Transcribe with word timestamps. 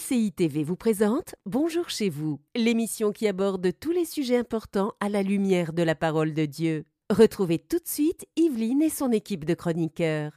MCI 0.00 0.32
TV 0.32 0.64
vous 0.64 0.76
présente 0.76 1.34
Bonjour 1.46 1.90
chez 1.90 2.08
vous, 2.08 2.40
l'émission 2.54 3.12
qui 3.12 3.26
aborde 3.28 3.70
tous 3.78 3.90
les 3.90 4.04
sujets 4.04 4.36
importants 4.36 4.92
à 5.00 5.08
la 5.08 5.22
lumière 5.22 5.72
de 5.72 5.82
la 5.82 5.94
parole 5.94 6.32
de 6.32 6.46
Dieu. 6.46 6.84
Retrouvez 7.10 7.58
tout 7.58 7.78
de 7.78 7.86
suite 7.86 8.24
Yveline 8.36 8.82
et 8.82 8.88
son 8.88 9.10
équipe 9.12 9.44
de 9.44 9.54
chroniqueurs. 9.54 10.32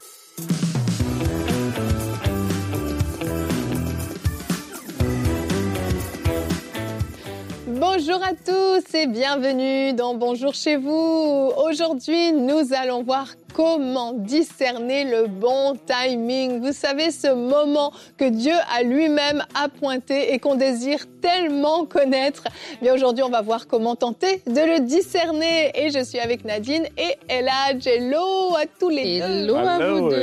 Bonjour 7.68 8.22
à 8.24 8.34
tous 8.34 8.96
et 8.96 9.08
bienvenue 9.08 9.94
dans 9.94 10.16
Bonjour 10.16 10.54
chez 10.54 10.78
vous. 10.78 11.52
Aujourd'hui, 11.66 12.34
nous 12.34 12.74
allons 12.74 13.04
voir 13.04 13.28
comment 13.54 14.14
discerner 14.14 15.04
le 15.06 15.28
bon 15.28 15.76
timing? 15.86 16.60
Vous 16.60 16.74
savez, 16.74 17.12
ce 17.12 17.34
moment 17.34 17.92
que 18.18 18.26
Dieu 18.26 18.56
a 18.76 18.84
lui-même 18.84 19.44
appointé 19.56 20.34
et 20.34 20.40
qu'on 20.40 20.56
désire 20.56 21.06
tellement 21.22 21.86
connaître. 21.86 22.44
Bien 22.82 22.94
aujourd'hui, 22.94 23.24
on 23.24 23.30
va 23.30 23.42
voir 23.42 23.68
comment 23.68 23.96
tenter 23.96 24.42
de 24.48 24.60
le 24.60 24.80
discerner. 24.82 25.72
Et 25.76 25.90
je 25.90 26.04
suis 26.04 26.20
avec 26.20 26.46
Nadine 26.46 26.86
et 26.98 27.16
Eladj. 27.30 27.88
Hello 27.88 28.56
à 28.56 28.66
tous 28.80 28.90
les 28.90 29.20
deux. 29.20 29.26
Hello 29.26 29.56
à 29.56 29.78
vous 29.78 30.10
deux. 30.10 30.16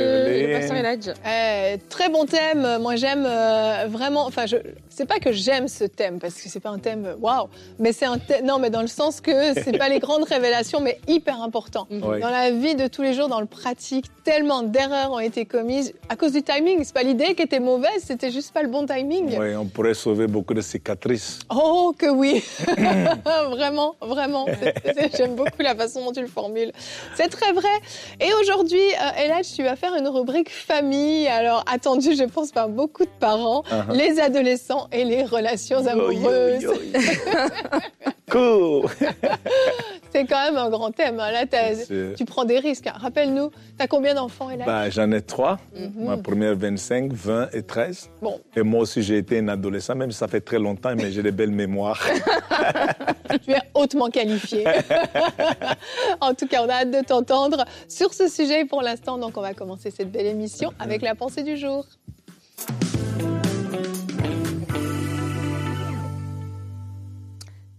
Euh, 1.25 1.77
très 1.89 2.09
bon 2.09 2.25
thème. 2.25 2.77
Moi, 2.81 2.95
j'aime 2.95 3.25
euh, 3.25 3.85
vraiment. 3.89 4.25
Enfin, 4.25 4.45
je. 4.45 4.57
C'est 4.89 5.05
pas 5.05 5.19
que 5.19 5.31
j'aime 5.31 5.67
ce 5.67 5.85
thème 5.85 6.19
parce 6.19 6.35
que 6.35 6.49
c'est 6.49 6.59
pas 6.59 6.69
un 6.69 6.79
thème. 6.79 7.15
Waouh. 7.19 7.47
Mais 7.79 7.93
c'est 7.93 8.05
un 8.05 8.17
thème. 8.17 8.45
Non, 8.45 8.59
mais 8.59 8.69
dans 8.69 8.81
le 8.81 8.87
sens 8.87 9.21
que 9.21 9.53
c'est 9.53 9.77
pas 9.77 9.89
les 9.89 9.99
grandes 9.99 10.23
révélations, 10.29 10.81
mais 10.81 10.99
hyper 11.07 11.41
important 11.41 11.87
dans 11.89 12.29
la 12.29 12.51
vie 12.51 12.75
de 12.75 12.87
tous 12.87 13.01
les 13.01 13.13
jours, 13.13 13.20
dans 13.27 13.39
le 13.39 13.45
pratique. 13.45 14.05
Tellement 14.23 14.61
d'erreurs 14.63 15.11
ont 15.11 15.19
été 15.19 15.45
commises 15.45 15.93
à 16.09 16.15
cause 16.15 16.31
du 16.33 16.43
timing. 16.43 16.83
C'est 16.83 16.93
pas 16.93 17.03
l'idée 17.03 17.33
qui 17.35 17.41
était 17.43 17.59
mauvaise, 17.59 18.03
c'était 18.05 18.31
juste 18.31 18.53
pas 18.53 18.61
le 18.63 18.69
bon 18.69 18.85
timing. 18.85 19.37
Oui, 19.39 19.55
on 19.55 19.65
pourrait 19.65 19.93
sauver 19.95 20.27
beaucoup 20.27 20.53
de 20.53 20.61
cicatrices. 20.61 21.39
Oh 21.49 21.93
que 21.97 22.07
oui, 22.09 22.43
vraiment, 23.49 23.95
vraiment. 24.01 24.45
J'aime 25.17 25.35
beaucoup 25.35 25.61
la 25.61 25.75
façon 25.75 26.05
dont 26.05 26.11
tu 26.11 26.21
le 26.21 26.27
formules. 26.27 26.71
C'est 27.15 27.29
très 27.29 27.51
vrai. 27.53 27.69
Et 28.19 28.31
aujourd'hui, 28.41 28.79
euh, 28.79 29.23
Eladj, 29.25 29.53
tu 29.55 29.63
vas 29.63 29.75
faire 29.75 29.95
une 29.95 30.07
rubrique 30.07 30.49
famille. 30.51 31.27
Alors 31.27 31.63
attendue, 31.71 32.15
je 32.15 32.23
pense 32.23 32.51
par 32.51 32.69
beaucoup 32.69 33.05
de 33.05 33.09
parents, 33.19 33.63
Uh-huh. 33.71 33.93
les 33.95 34.19
adolescents 34.19 34.87
et 34.91 35.03
les 35.05 35.23
relations 35.23 35.85
amoureuses. 35.87 36.65
Cool. 38.29 38.85
C'est 40.13 40.25
quand 40.25 40.41
même 40.45 40.57
un 40.57 40.69
grand 40.69 40.91
thème. 40.91 41.19
hein. 41.19 41.45
T'as- 41.49 41.75
C'est- 41.75 42.15
tu 42.17 42.25
prends 42.25 42.43
des 42.45 42.59
risques. 42.59 42.87
hein. 42.87 42.93
Rappelle-nous, 43.11 43.51
t'as 43.77 43.87
combien 43.87 44.13
d'enfants, 44.15 44.47
Bah, 44.65 44.89
J'en 44.89 45.11
ai 45.11 45.21
trois. 45.21 45.59
Mhm. 45.75 46.05
Ma 46.05 46.15
première 46.15 46.55
25, 46.55 47.11
20 47.11 47.49
et 47.51 47.61
13. 47.61 48.09
Bon, 48.21 48.39
Et 48.55 48.61
moi 48.61 48.81
aussi, 48.81 49.01
j'ai 49.03 49.17
été 49.17 49.39
un 49.39 49.49
adolescent, 49.49 49.95
même 49.95 50.11
si 50.11 50.17
ça 50.17 50.29
fait 50.29 50.39
très 50.39 50.59
longtemps, 50.59 50.95
mais 50.95 51.11
j'ai 51.11 51.21
des 51.21 51.33
belles 51.33 51.51
mémoires. 51.51 52.01
tu 53.43 53.51
es 53.51 53.59
hautement 53.73 54.09
qualifié. 54.09 54.63
en 56.21 56.33
tout 56.33 56.47
cas, 56.47 56.63
on 56.63 56.69
a 56.69 56.73
hâte 56.73 56.91
de 56.91 57.05
t'entendre 57.05 57.65
sur 57.89 58.13
ce 58.13 58.29
sujet 58.29 58.63
pour 58.63 58.81
l'instant. 58.81 59.17
Donc, 59.17 59.35
on 59.35 59.41
va 59.41 59.53
commencer 59.53 59.91
cette 59.91 60.09
belle 60.09 60.27
émission 60.27 60.71
avec 60.79 61.01
la 61.01 61.13
pensée 61.13 61.43
du 61.43 61.57
jour. 61.57 61.85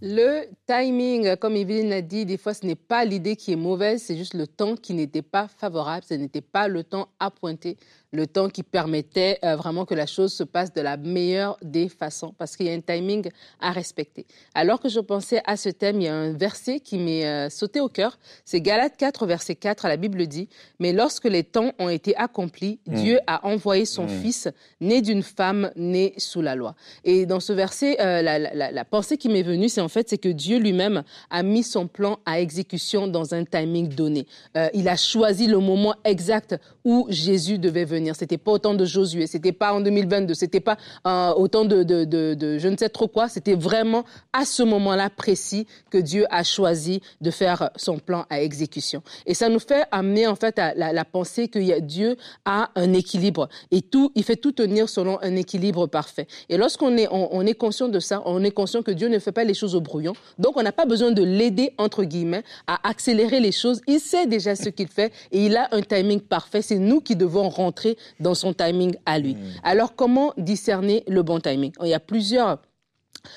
Le 0.04 0.46
timing, 0.66 1.36
comme 1.36 1.54
Evelyne 1.54 1.88
l'a 1.90 2.02
dit, 2.02 2.26
des 2.26 2.36
fois 2.36 2.54
ce 2.54 2.66
n'est 2.66 2.74
pas 2.74 3.04
l'idée 3.04 3.36
qui 3.36 3.52
est 3.52 3.56
mauvaise, 3.56 4.02
c'est 4.02 4.16
juste 4.16 4.34
le 4.34 4.48
temps 4.48 4.74
qui 4.74 4.94
n'était 4.94 5.22
pas 5.22 5.46
favorable, 5.46 6.04
ce 6.04 6.14
n'était 6.14 6.40
pas 6.40 6.66
le 6.66 6.82
temps 6.82 7.06
appointé, 7.20 7.76
le 8.12 8.26
temps 8.26 8.48
qui 8.50 8.62
permettait 8.62 9.38
euh, 9.42 9.56
vraiment 9.56 9.84
que 9.86 9.94
la 9.94 10.06
chose 10.06 10.32
se 10.34 10.44
passe 10.44 10.72
de 10.74 10.80
la 10.82 10.96
meilleure 10.98 11.56
des 11.62 11.88
façons, 11.88 12.34
parce 12.36 12.56
qu'il 12.56 12.66
y 12.66 12.70
a 12.70 12.74
un 12.74 12.80
timing 12.80 13.28
à 13.60 13.70
respecter. 13.72 14.26
Alors 14.54 14.80
que 14.80 14.88
je 14.90 15.00
pensais 15.00 15.40
à 15.46 15.56
ce 15.56 15.70
thème, 15.70 16.00
il 16.00 16.04
y 16.04 16.08
a 16.08 16.14
un 16.14 16.32
verset 16.32 16.80
qui 16.80 16.98
m'est 16.98 17.26
euh, 17.26 17.48
sauté 17.48 17.80
au 17.80 17.88
cœur, 17.88 18.18
c'est 18.44 18.60
Galates 18.60 18.96
4, 18.98 19.26
verset 19.26 19.54
4, 19.54 19.88
la 19.88 19.96
Bible 19.96 20.26
dit, 20.26 20.48
mais 20.78 20.92
lorsque 20.92 21.24
les 21.24 21.42
temps 21.42 21.72
ont 21.78 21.88
été 21.88 22.14
accomplis, 22.16 22.78
Dieu 22.86 23.18
a 23.26 23.46
envoyé 23.46 23.86
son 23.86 24.06
Fils, 24.08 24.48
né 24.80 25.00
d'une 25.00 25.22
femme, 25.22 25.70
née 25.76 26.12
sous 26.18 26.42
la 26.42 26.54
loi. 26.54 26.74
Et 27.04 27.24
dans 27.24 27.40
ce 27.40 27.54
verset, 27.54 27.98
euh, 28.00 28.20
la, 28.20 28.38
la- 28.38 28.84
pensée 28.84 29.16
qui 29.16 29.30
m'est 29.30 29.42
venue, 29.42 29.70
c'est 29.70 29.80
en 29.80 29.88
fait, 29.88 30.10
c'est 30.10 30.18
que 30.18 30.28
Dieu 30.28 30.58
lui-même 30.58 31.02
a 31.30 31.42
mis 31.42 31.62
son 31.62 31.86
plan 31.88 32.18
à 32.26 32.40
exécution 32.40 33.06
dans 33.06 33.32
un 33.32 33.44
timing 33.44 33.88
donné. 33.88 34.26
Il 34.74 34.86
a 34.88 34.96
choisi 34.96 35.46
le 35.46 35.58
moment 35.58 35.94
exact 36.04 36.56
où 36.84 37.06
Jésus 37.08 37.58
devait 37.58 37.84
venir. 37.86 38.01
C'était 38.14 38.38
pas 38.38 38.52
au 38.52 38.58
temps 38.58 38.74
de 38.74 38.84
Josué, 38.84 39.26
c'était 39.26 39.52
pas 39.52 39.72
en 39.72 39.80
2022, 39.80 40.34
c'était 40.34 40.60
pas 40.60 40.76
euh, 41.06 41.32
au 41.34 41.48
temps 41.48 41.64
de, 41.64 41.82
de, 41.82 42.04
de, 42.04 42.58
je 42.58 42.68
ne 42.68 42.76
sais 42.76 42.88
trop 42.88 43.08
quoi. 43.08 43.28
C'était 43.28 43.54
vraiment 43.54 44.04
à 44.32 44.44
ce 44.44 44.62
moment-là 44.62 45.10
précis 45.10 45.66
que 45.90 45.98
Dieu 45.98 46.26
a 46.30 46.42
choisi 46.44 47.00
de 47.20 47.30
faire 47.30 47.70
son 47.76 47.98
plan 47.98 48.24
à 48.30 48.42
exécution. 48.42 49.02
Et 49.26 49.34
ça 49.34 49.48
nous 49.48 49.58
fait 49.58 49.84
amener 49.90 50.26
en 50.26 50.34
fait 50.34 50.58
à 50.58 50.74
la, 50.74 50.92
la 50.92 51.04
pensée 51.04 51.48
que 51.48 51.80
Dieu 51.80 52.16
a 52.44 52.70
un 52.74 52.92
équilibre 52.92 53.48
et 53.70 53.82
tout, 53.82 54.12
il 54.14 54.24
fait 54.24 54.36
tout 54.36 54.52
tenir 54.52 54.88
selon 54.88 55.18
un 55.22 55.36
équilibre 55.36 55.86
parfait. 55.86 56.26
Et 56.48 56.56
lorsqu'on 56.56 56.96
est, 56.96 57.08
on 57.10 57.46
est 57.46 57.54
conscient 57.54 57.88
de 57.88 58.00
ça, 58.00 58.22
on 58.26 58.42
est 58.44 58.50
conscient 58.50 58.82
que 58.82 58.90
Dieu 58.90 59.08
ne 59.08 59.18
fait 59.18 59.32
pas 59.32 59.44
les 59.44 59.54
choses 59.54 59.74
au 59.74 59.80
brouillon. 59.80 60.14
Donc 60.38 60.56
on 60.56 60.62
n'a 60.62 60.72
pas 60.72 60.86
besoin 60.86 61.10
de 61.10 61.22
l'aider 61.22 61.72
entre 61.78 62.04
guillemets 62.04 62.42
à 62.66 62.88
accélérer 62.88 63.40
les 63.40 63.52
choses. 63.52 63.80
Il 63.86 64.00
sait 64.00 64.26
déjà 64.26 64.54
ce 64.56 64.68
qu'il 64.68 64.88
fait 64.88 65.12
et 65.30 65.46
il 65.46 65.56
a 65.56 65.68
un 65.72 65.82
timing 65.82 66.20
parfait. 66.20 66.62
C'est 66.62 66.78
nous 66.78 67.00
qui 67.00 67.16
devons 67.16 67.48
rentrer 67.48 67.91
dans 68.20 68.34
son 68.34 68.52
timing 68.52 68.94
à 69.06 69.18
lui. 69.18 69.36
Alors 69.62 69.94
comment 69.94 70.32
discerner 70.36 71.04
le 71.06 71.22
bon 71.22 71.40
timing? 71.40 71.72
Il 71.82 71.88
y 71.88 71.94
a 71.94 72.00
plusieurs 72.00 72.58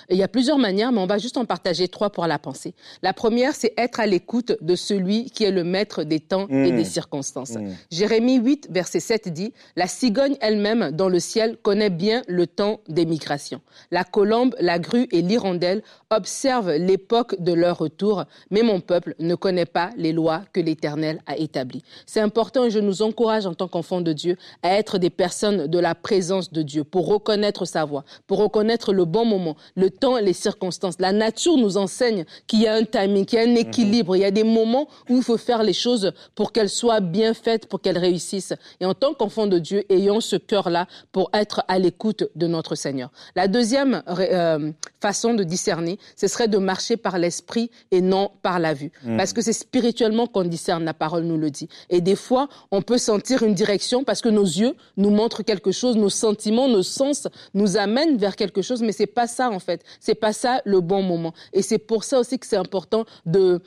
il 0.09 0.17
y 0.17 0.23
a 0.23 0.27
plusieurs 0.27 0.57
manières, 0.57 0.91
mais 0.91 0.99
on 0.99 1.05
va 1.05 1.17
juste 1.17 1.37
en 1.37 1.45
partager 1.45 1.87
trois 1.87 2.09
pour 2.09 2.25
la 2.27 2.39
pensée. 2.39 2.73
La 3.01 3.13
première, 3.13 3.55
c'est 3.55 3.73
être 3.77 3.99
à 3.99 4.05
l'écoute 4.05 4.53
de 4.61 4.75
celui 4.75 5.29
qui 5.29 5.43
est 5.43 5.51
le 5.51 5.63
maître 5.63 6.03
des 6.03 6.19
temps 6.19 6.47
et 6.49 6.71
des 6.71 6.85
circonstances. 6.85 7.51
Mm. 7.51 7.75
Jérémie 7.91 8.37
8, 8.37 8.67
verset 8.71 8.99
7 8.99 9.29
dit, 9.29 9.53
La 9.75 9.87
cigogne 9.87 10.35
elle-même 10.41 10.91
dans 10.91 11.09
le 11.09 11.19
ciel 11.19 11.57
connaît 11.57 11.89
bien 11.89 12.21
le 12.27 12.47
temps 12.47 12.81
des 12.87 13.05
migrations. 13.05 13.61
La 13.91 14.03
colombe, 14.03 14.55
la 14.59 14.79
grue 14.79 15.07
et 15.11 15.21
l'hirondelle 15.21 15.83
observent 16.09 16.73
l'époque 16.73 17.35
de 17.39 17.53
leur 17.53 17.77
retour, 17.77 18.25
mais 18.51 18.61
mon 18.61 18.79
peuple 18.79 19.15
ne 19.19 19.35
connaît 19.35 19.65
pas 19.65 19.91
les 19.97 20.13
lois 20.13 20.43
que 20.53 20.59
l'Éternel 20.59 21.21
a 21.25 21.37
établies. 21.37 21.83
C'est 22.05 22.19
important 22.19 22.65
et 22.65 22.69
je 22.69 22.79
nous 22.79 23.01
encourage 23.01 23.45
en 23.45 23.53
tant 23.53 23.67
qu'enfants 23.67 24.01
de 24.01 24.13
Dieu 24.13 24.37
à 24.63 24.73
être 24.75 24.97
des 24.97 25.09
personnes 25.09 25.67
de 25.67 25.79
la 25.79 25.95
présence 25.95 26.51
de 26.51 26.61
Dieu 26.61 26.83
pour 26.83 27.07
reconnaître 27.07 27.65
sa 27.65 27.85
voix, 27.85 28.03
pour 28.27 28.39
reconnaître 28.39 28.93
le 28.93 29.05
bon 29.05 29.25
moment, 29.25 29.55
le 29.75 29.89
temps 29.89 30.17
et 30.17 30.21
les 30.21 30.33
circonstances. 30.33 30.95
La 30.99 31.11
nature 31.11 31.57
nous 31.57 31.77
enseigne 31.77 32.25
qu'il 32.47 32.61
y 32.61 32.67
a 32.67 32.73
un 32.73 32.83
timing, 32.83 33.25
qu'il 33.25 33.39
y 33.39 33.41
a 33.41 33.45
un 33.45 33.55
équilibre. 33.55 34.15
Il 34.15 34.21
y 34.21 34.25
a 34.25 34.31
des 34.31 34.43
moments 34.43 34.87
où 35.09 35.17
il 35.17 35.23
faut 35.23 35.37
faire 35.37 35.63
les 35.63 35.73
choses 35.73 36.11
pour 36.35 36.51
qu'elles 36.51 36.69
soient 36.69 36.99
bien 36.99 37.33
faites, 37.33 37.67
pour 37.67 37.81
qu'elles 37.81 37.97
réussissent. 37.97 38.53
Et 38.79 38.85
en 38.85 38.93
tant 38.93 39.13
qu'enfants 39.13 39.47
de 39.47 39.59
Dieu, 39.59 39.83
ayons 39.89 40.21
ce 40.21 40.35
cœur-là 40.35 40.87
pour 41.11 41.29
être 41.33 41.63
à 41.67 41.79
l'écoute 41.79 42.23
de 42.35 42.47
notre 42.47 42.75
Seigneur. 42.75 43.11
La 43.35 43.47
deuxième 43.47 44.03
euh, 44.07 44.71
façon 45.01 45.33
de 45.33 45.43
discerner, 45.43 45.99
ce 46.15 46.27
serait 46.27 46.47
de 46.47 46.57
marcher 46.57 46.97
par 46.97 47.17
l'esprit 47.17 47.69
et 47.91 48.01
non 48.01 48.31
par 48.41 48.59
la 48.59 48.73
vue. 48.73 48.91
Parce 49.17 49.33
que 49.33 49.41
c'est 49.41 49.53
spirituellement 49.53 50.27
qu'on 50.27 50.43
discerne, 50.43 50.83
la 50.83 50.93
parole 50.93 51.23
nous 51.23 51.37
le 51.37 51.49
dit. 51.49 51.69
Et 51.89 52.01
des 52.01 52.15
fois, 52.15 52.47
on 52.71 52.81
peut 52.81 52.97
sentir 52.97 53.43
une 53.43 53.53
direction 53.53 54.03
parce 54.03 54.21
que 54.21 54.29
nos 54.29 54.43
yeux 54.43 54.75
nous 54.97 55.09
montrent 55.09 55.43
quelque 55.43 55.71
chose, 55.71 55.95
nos 55.95 56.09
sentiments, 56.09 56.67
nos 56.67 56.83
sens 56.83 57.27
nous 57.53 57.77
amènent 57.77 58.17
vers 58.17 58.35
quelque 58.35 58.61
chose, 58.61 58.81
mais 58.81 58.91
c'est 58.91 59.05
pas 59.05 59.27
ça 59.27 59.49
en 59.55 59.59
fait. 59.59 59.83
C'est 59.99 60.15
pas 60.15 60.33
ça 60.33 60.61
le 60.65 60.81
bon 60.81 61.01
moment. 61.01 61.33
Et 61.53 61.61
c'est 61.61 61.79
pour 61.79 62.03
ça 62.03 62.19
aussi 62.19 62.37
que 62.37 62.45
c'est 62.45 62.57
important 62.57 63.05
de 63.25 63.61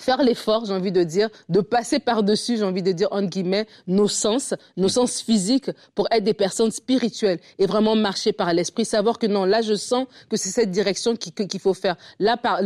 faire 0.00 0.22
l'effort, 0.22 0.64
j'ai 0.64 0.72
envie 0.72 0.92
de 0.92 1.02
dire, 1.02 1.28
de 1.48 1.60
passer 1.60 1.98
par-dessus, 1.98 2.56
j'ai 2.56 2.64
envie 2.64 2.82
de 2.82 2.92
dire, 2.92 3.08
entre 3.10 3.28
guillemets, 3.28 3.66
nos 3.86 4.08
sens, 4.08 4.54
nos 4.76 4.88
sens 4.88 5.20
physiques 5.20 5.70
pour 5.94 6.06
être 6.10 6.24
des 6.24 6.34
personnes 6.34 6.70
spirituelles 6.70 7.40
et 7.58 7.66
vraiment 7.66 7.96
marcher 7.96 8.32
par 8.32 8.52
l'esprit, 8.52 8.84
savoir 8.84 9.18
que 9.18 9.26
non, 9.26 9.44
là, 9.44 9.62
je 9.62 9.74
sens 9.74 10.06
que 10.28 10.36
c'est 10.36 10.50
cette 10.50 10.70
direction 10.70 11.16
qu'il 11.16 11.60
faut 11.60 11.74
faire. 11.74 11.96
Là, 12.18 12.36
par, 12.36 12.62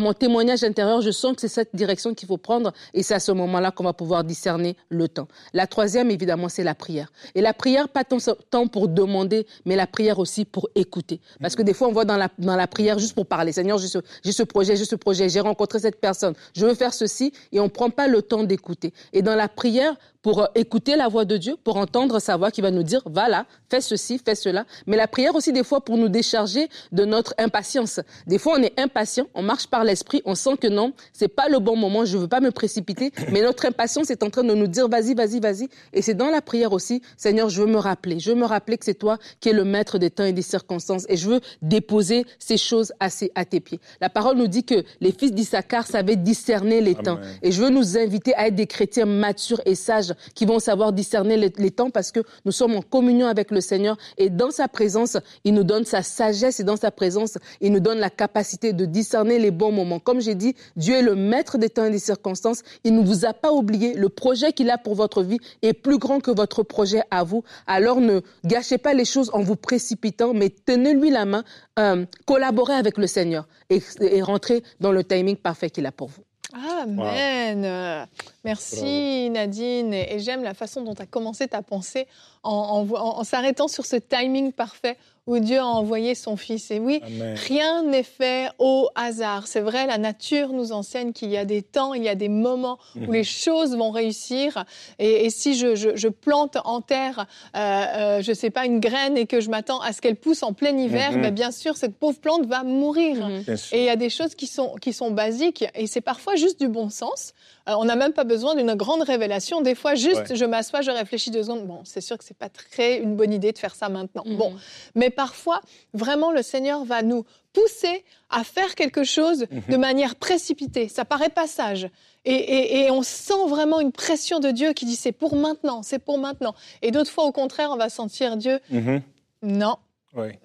mon 0.00 0.12
témoignage 0.12 0.64
intérieur, 0.64 1.00
je 1.00 1.10
sens 1.10 1.34
que 1.34 1.40
c'est 1.40 1.48
cette 1.48 1.74
direction 1.74 2.14
qu'il 2.14 2.28
faut 2.28 2.36
prendre 2.36 2.72
et 2.92 3.02
c'est 3.02 3.14
à 3.14 3.20
ce 3.20 3.32
moment-là 3.32 3.70
qu'on 3.70 3.84
va 3.84 3.92
pouvoir 3.92 4.24
discerner 4.24 4.76
le 4.88 5.08
temps. 5.08 5.28
La 5.52 5.66
troisième, 5.66 6.10
évidemment, 6.10 6.48
c'est 6.48 6.64
la 6.64 6.74
prière. 6.74 7.12
Et 7.34 7.40
la 7.40 7.52
prière, 7.54 7.88
pas 7.88 8.04
tant, 8.04 8.66
pour 8.66 8.88
demander, 8.88 9.46
mais 9.64 9.76
la 9.76 9.86
prière 9.86 10.18
aussi 10.18 10.44
pour 10.44 10.68
écouter. 10.74 11.20
Parce 11.40 11.54
que 11.56 11.62
des 11.62 11.74
fois, 11.74 11.88
on 11.88 11.92
voit 11.92 12.04
dans 12.04 12.16
la, 12.16 12.28
dans 12.38 12.56
la 12.56 12.66
prière 12.66 12.98
juste 12.98 13.14
pour 13.14 13.26
parler. 13.26 13.52
Seigneur, 13.52 13.78
j'ai 13.78 14.32
ce 14.32 14.42
projet, 14.42 14.76
j'ai 14.76 14.84
ce 14.84 14.96
projet, 14.96 15.28
j'ai 15.28 15.40
rencontré 15.40 15.78
cette 15.78 16.00
personne, 16.00 16.34
je 16.54 16.64
veux 16.66 16.74
faire 16.74 16.94
ceci, 16.94 17.32
et 17.52 17.60
on 17.60 17.64
ne 17.64 17.68
prend 17.68 17.90
pas 17.90 18.08
le 18.08 18.22
temps 18.22 18.44
d'écouter. 18.44 18.92
Et 19.12 19.22
dans 19.22 19.34
la 19.34 19.48
prière, 19.48 19.96
pour 20.24 20.40
euh, 20.40 20.46
écouter 20.54 20.96
la 20.96 21.06
voix 21.06 21.26
de 21.26 21.36
Dieu, 21.36 21.56
pour 21.62 21.76
entendre 21.76 22.18
sa 22.18 22.36
voix 22.36 22.50
qui 22.50 22.62
va 22.62 22.70
nous 22.70 22.82
dire, 22.82 23.02
voilà, 23.04 23.44
fais 23.70 23.82
ceci, 23.82 24.18
fais 24.18 24.34
cela. 24.34 24.64
Mais 24.86 24.96
la 24.96 25.06
prière 25.06 25.34
aussi, 25.34 25.52
des 25.52 25.62
fois, 25.62 25.82
pour 25.82 25.98
nous 25.98 26.08
décharger 26.08 26.68
de 26.92 27.04
notre 27.04 27.34
impatience. 27.38 28.00
Des 28.26 28.38
fois, 28.38 28.56
on 28.58 28.62
est 28.62 28.72
impatient, 28.80 29.26
on 29.34 29.42
marche 29.42 29.66
par 29.66 29.84
l'esprit, 29.84 30.22
on 30.24 30.34
sent 30.34 30.56
que 30.56 30.66
non, 30.66 30.94
c'est 31.12 31.28
pas 31.28 31.48
le 31.50 31.58
bon 31.58 31.76
moment, 31.76 32.06
je 32.06 32.16
veux 32.16 32.26
pas 32.26 32.40
me 32.40 32.50
précipiter, 32.50 33.12
mais 33.30 33.42
notre 33.42 33.66
impatience 33.66 34.10
est 34.10 34.22
en 34.22 34.30
train 34.30 34.44
de 34.44 34.54
nous 34.54 34.66
dire, 34.66 34.88
vas-y, 34.88 35.14
vas-y, 35.14 35.40
vas-y. 35.40 35.68
Et 35.92 36.00
c'est 36.00 36.14
dans 36.14 36.30
la 36.30 36.40
prière 36.40 36.72
aussi, 36.72 37.02
Seigneur, 37.18 37.50
je 37.50 37.60
veux 37.60 37.68
me 37.68 37.76
rappeler, 37.76 38.18
je 38.18 38.30
veux 38.30 38.38
me 38.38 38.46
rappeler 38.46 38.78
que 38.78 38.86
c'est 38.86 38.94
toi 38.94 39.18
qui 39.40 39.50
es 39.50 39.52
le 39.52 39.64
maître 39.64 39.98
des 39.98 40.08
temps 40.08 40.24
et 40.24 40.32
des 40.32 40.40
circonstances, 40.40 41.04
et 41.10 41.18
je 41.18 41.28
veux 41.28 41.40
déposer 41.60 42.24
ces 42.38 42.56
choses 42.56 42.94
à, 42.98 43.08
à 43.34 43.44
tes 43.44 43.60
pieds. 43.60 43.80
La 44.00 44.08
parole 44.08 44.38
nous 44.38 44.48
dit 44.48 44.64
que 44.64 44.84
les 45.02 45.12
fils 45.12 45.32
d'Issachar 45.32 45.86
savaient 45.86 46.16
discerner 46.16 46.80
les 46.80 46.94
temps. 46.94 47.18
Et 47.42 47.52
je 47.52 47.62
veux 47.62 47.70
nous 47.70 47.98
inviter 47.98 48.34
à 48.36 48.46
être 48.46 48.54
des 48.54 48.66
chrétiens 48.66 49.04
matures 49.04 49.60
et 49.66 49.74
sages 49.74 50.13
qui 50.34 50.44
vont 50.44 50.58
savoir 50.58 50.92
discerner 50.92 51.36
les, 51.36 51.70
temps 51.70 51.90
parce 51.90 52.12
que 52.12 52.20
nous 52.44 52.52
sommes 52.52 52.76
en 52.76 52.82
communion 52.82 53.26
avec 53.26 53.50
le 53.50 53.60
Seigneur 53.60 53.96
et 54.18 54.30
dans 54.30 54.50
sa 54.50 54.68
présence, 54.68 55.16
il 55.44 55.54
nous 55.54 55.64
donne 55.64 55.84
sa 55.84 56.02
sagesse 56.02 56.60
et 56.60 56.64
dans 56.64 56.76
sa 56.76 56.90
présence, 56.90 57.38
il 57.60 57.72
nous 57.72 57.80
donne 57.80 57.98
la 57.98 58.10
capacité 58.10 58.72
de 58.72 58.84
discerner 58.84 59.38
les 59.38 59.50
bons 59.50 59.72
moments. 59.72 59.98
Comme 59.98 60.20
j'ai 60.20 60.34
dit, 60.34 60.54
Dieu 60.76 60.94
est 60.94 61.02
le 61.02 61.14
maître 61.14 61.58
des 61.58 61.70
temps 61.70 61.84
et 61.84 61.90
des 61.90 61.98
circonstances. 61.98 62.62
Il 62.84 62.94
ne 62.94 63.04
vous 63.04 63.24
a 63.24 63.32
pas 63.32 63.52
oublié. 63.52 63.94
Le 63.94 64.08
projet 64.08 64.52
qu'il 64.52 64.70
a 64.70 64.78
pour 64.78 64.94
votre 64.94 65.22
vie 65.22 65.38
est 65.62 65.72
plus 65.72 65.98
grand 65.98 66.20
que 66.20 66.30
votre 66.30 66.62
projet 66.62 67.02
à 67.10 67.24
vous. 67.24 67.42
Alors 67.66 68.00
ne 68.00 68.20
gâchez 68.44 68.78
pas 68.78 68.94
les 68.94 69.04
choses 69.04 69.30
en 69.32 69.42
vous 69.42 69.56
précipitant, 69.56 70.34
mais 70.34 70.50
tenez-lui 70.50 71.10
la 71.10 71.24
main, 71.24 71.44
euh, 71.78 72.04
collaborez 72.26 72.74
avec 72.74 72.98
le 72.98 73.06
Seigneur 73.06 73.48
et, 73.70 73.80
et 74.00 74.22
rentrez 74.22 74.62
dans 74.80 74.92
le 74.92 75.04
timing 75.04 75.36
parfait 75.36 75.70
qu'il 75.70 75.86
a 75.86 75.92
pour 75.92 76.08
vous. 76.08 76.22
Amen. 76.52 78.06
Merci 78.44 79.30
Nadine. 79.30 79.94
Et, 79.94 80.18
j'aime 80.18 80.42
la 80.42 80.54
façon 80.54 80.82
dont 80.82 80.94
tu 80.94 81.02
as 81.02 81.06
commencé 81.06 81.48
ta 81.48 81.62
pensée 81.62 82.06
en 82.42 83.24
s'arrêtant 83.24 83.68
sur 83.68 83.86
ce 83.86 83.96
timing 83.96 84.52
parfait 84.52 84.98
où 85.26 85.38
Dieu 85.38 85.58
a 85.58 85.66
envoyé 85.66 86.14
son 86.14 86.36
Fils. 86.36 86.70
Et 86.70 86.78
oui, 86.78 87.00
rien 87.46 87.82
n'est 87.82 88.02
fait 88.02 88.48
au 88.58 88.88
hasard. 88.94 89.46
C'est 89.46 89.60
vrai, 89.60 89.86
la 89.86 89.96
nature 89.96 90.52
nous 90.52 90.72
enseigne 90.72 91.12
qu'il 91.12 91.30
y 91.30 91.36
a 91.36 91.44
des 91.44 91.62
temps, 91.62 91.94
il 91.94 92.02
y 92.02 92.08
a 92.08 92.14
des 92.14 92.28
moments 92.28 92.78
où 92.96 93.00
mhm. 93.00 93.12
les 93.12 93.24
choses 93.24 93.76
vont 93.76 93.90
réussir. 93.90 94.64
Et, 94.98 95.30
si 95.30 95.54
je, 95.54 96.08
plante 96.08 96.58
en 96.64 96.80
terre, 96.80 97.26
euh, 97.56 97.58
euh, 97.58 98.22
je 98.22 98.30
ne 98.30 98.34
sais 98.34 98.50
pas, 98.50 98.66
une 98.66 98.80
graine 98.80 99.16
et 99.16 99.26
que 99.26 99.40
je 99.40 99.48
m'attends 99.48 99.80
à 99.80 99.92
ce 99.92 100.00
qu'elle 100.00 100.16
pousse 100.16 100.42
en 100.42 100.52
plein 100.52 100.76
hiver, 100.76 101.12
mhm. 101.12 101.20
mais 101.20 101.30
bien 101.30 101.50
sûr, 101.50 101.76
cette 101.76 101.96
pauvre 101.96 102.18
plante 102.18 102.46
va 102.46 102.62
mourir. 102.62 103.26
Mhm. 103.26 103.44
Et 103.72 103.78
il 103.78 103.84
y 103.84 103.90
a 103.90 103.96
des 103.96 104.10
choses 104.10 104.34
qui 104.34 104.46
sont, 104.46 104.74
qui 104.80 104.92
sont 104.92 105.10
basiques 105.10 105.64
et 105.74 105.86
c'est 105.86 106.02
parfois 106.02 106.36
juste 106.36 106.60
du 106.60 106.68
bon 106.68 106.90
sens. 106.90 107.32
Euh, 107.68 107.74
on 107.78 107.84
n'a 107.84 107.96
même 107.96 108.12
pas 108.12 108.24
besoin 108.24 108.54
d'une 108.54 108.74
grande 108.74 109.02
révélation. 109.02 109.62
Des 109.62 109.74
fois, 109.74 109.94
juste, 109.94 110.34
je 110.34 110.44
m'assois, 110.44 110.82
je 110.82 110.90
réfléchis 110.90 111.30
deux 111.30 111.44
secondes. 111.44 111.66
Bon, 111.66 111.80
c'est 111.84 112.00
sûr 112.00 112.18
que 112.18 112.24
c'est 112.24 112.36
pas 112.36 112.48
très 112.50 112.98
une 112.98 113.16
bonne 113.16 113.32
idée 113.32 113.52
de 113.52 113.58
faire 113.58 113.74
ça 113.74 113.88
maintenant. 113.88 114.24
Bon, 114.26 114.54
mais 114.94 115.10
parfois, 115.10 115.60
vraiment, 115.94 116.30
le 116.30 116.42
Seigneur 116.42 116.84
va 116.84 117.02
nous 117.02 117.24
pousser 117.52 118.04
à 118.30 118.44
faire 118.44 118.74
quelque 118.74 119.04
chose 119.04 119.46
mhm. 119.50 119.62
de 119.70 119.76
manière 119.76 120.16
précipitée. 120.16 120.88
Ça 120.88 121.04
paraît 121.04 121.30
pas 121.30 121.46
sage. 121.46 121.88
Et, 122.26 122.88
on 122.90 123.02
sent 123.02 123.48
vraiment 123.48 123.80
une 123.80 123.92
pression 123.92 124.40
de 124.40 124.50
Dieu 124.50 124.72
qui 124.72 124.86
dit 124.86 124.96
c'est 124.96 125.12
pour 125.12 125.36
maintenant, 125.36 125.82
c'est 125.82 125.98
pour 125.98 126.18
maintenant. 126.18 126.54
Et 126.80 126.90
d'autres 126.90 127.10
fois, 127.10 127.24
au 127.24 127.32
contraire, 127.32 127.70
on 127.70 127.76
va 127.76 127.90
sentir 127.90 128.36
Dieu, 128.36 128.60
mhm. 128.70 129.02
non, 129.42 129.76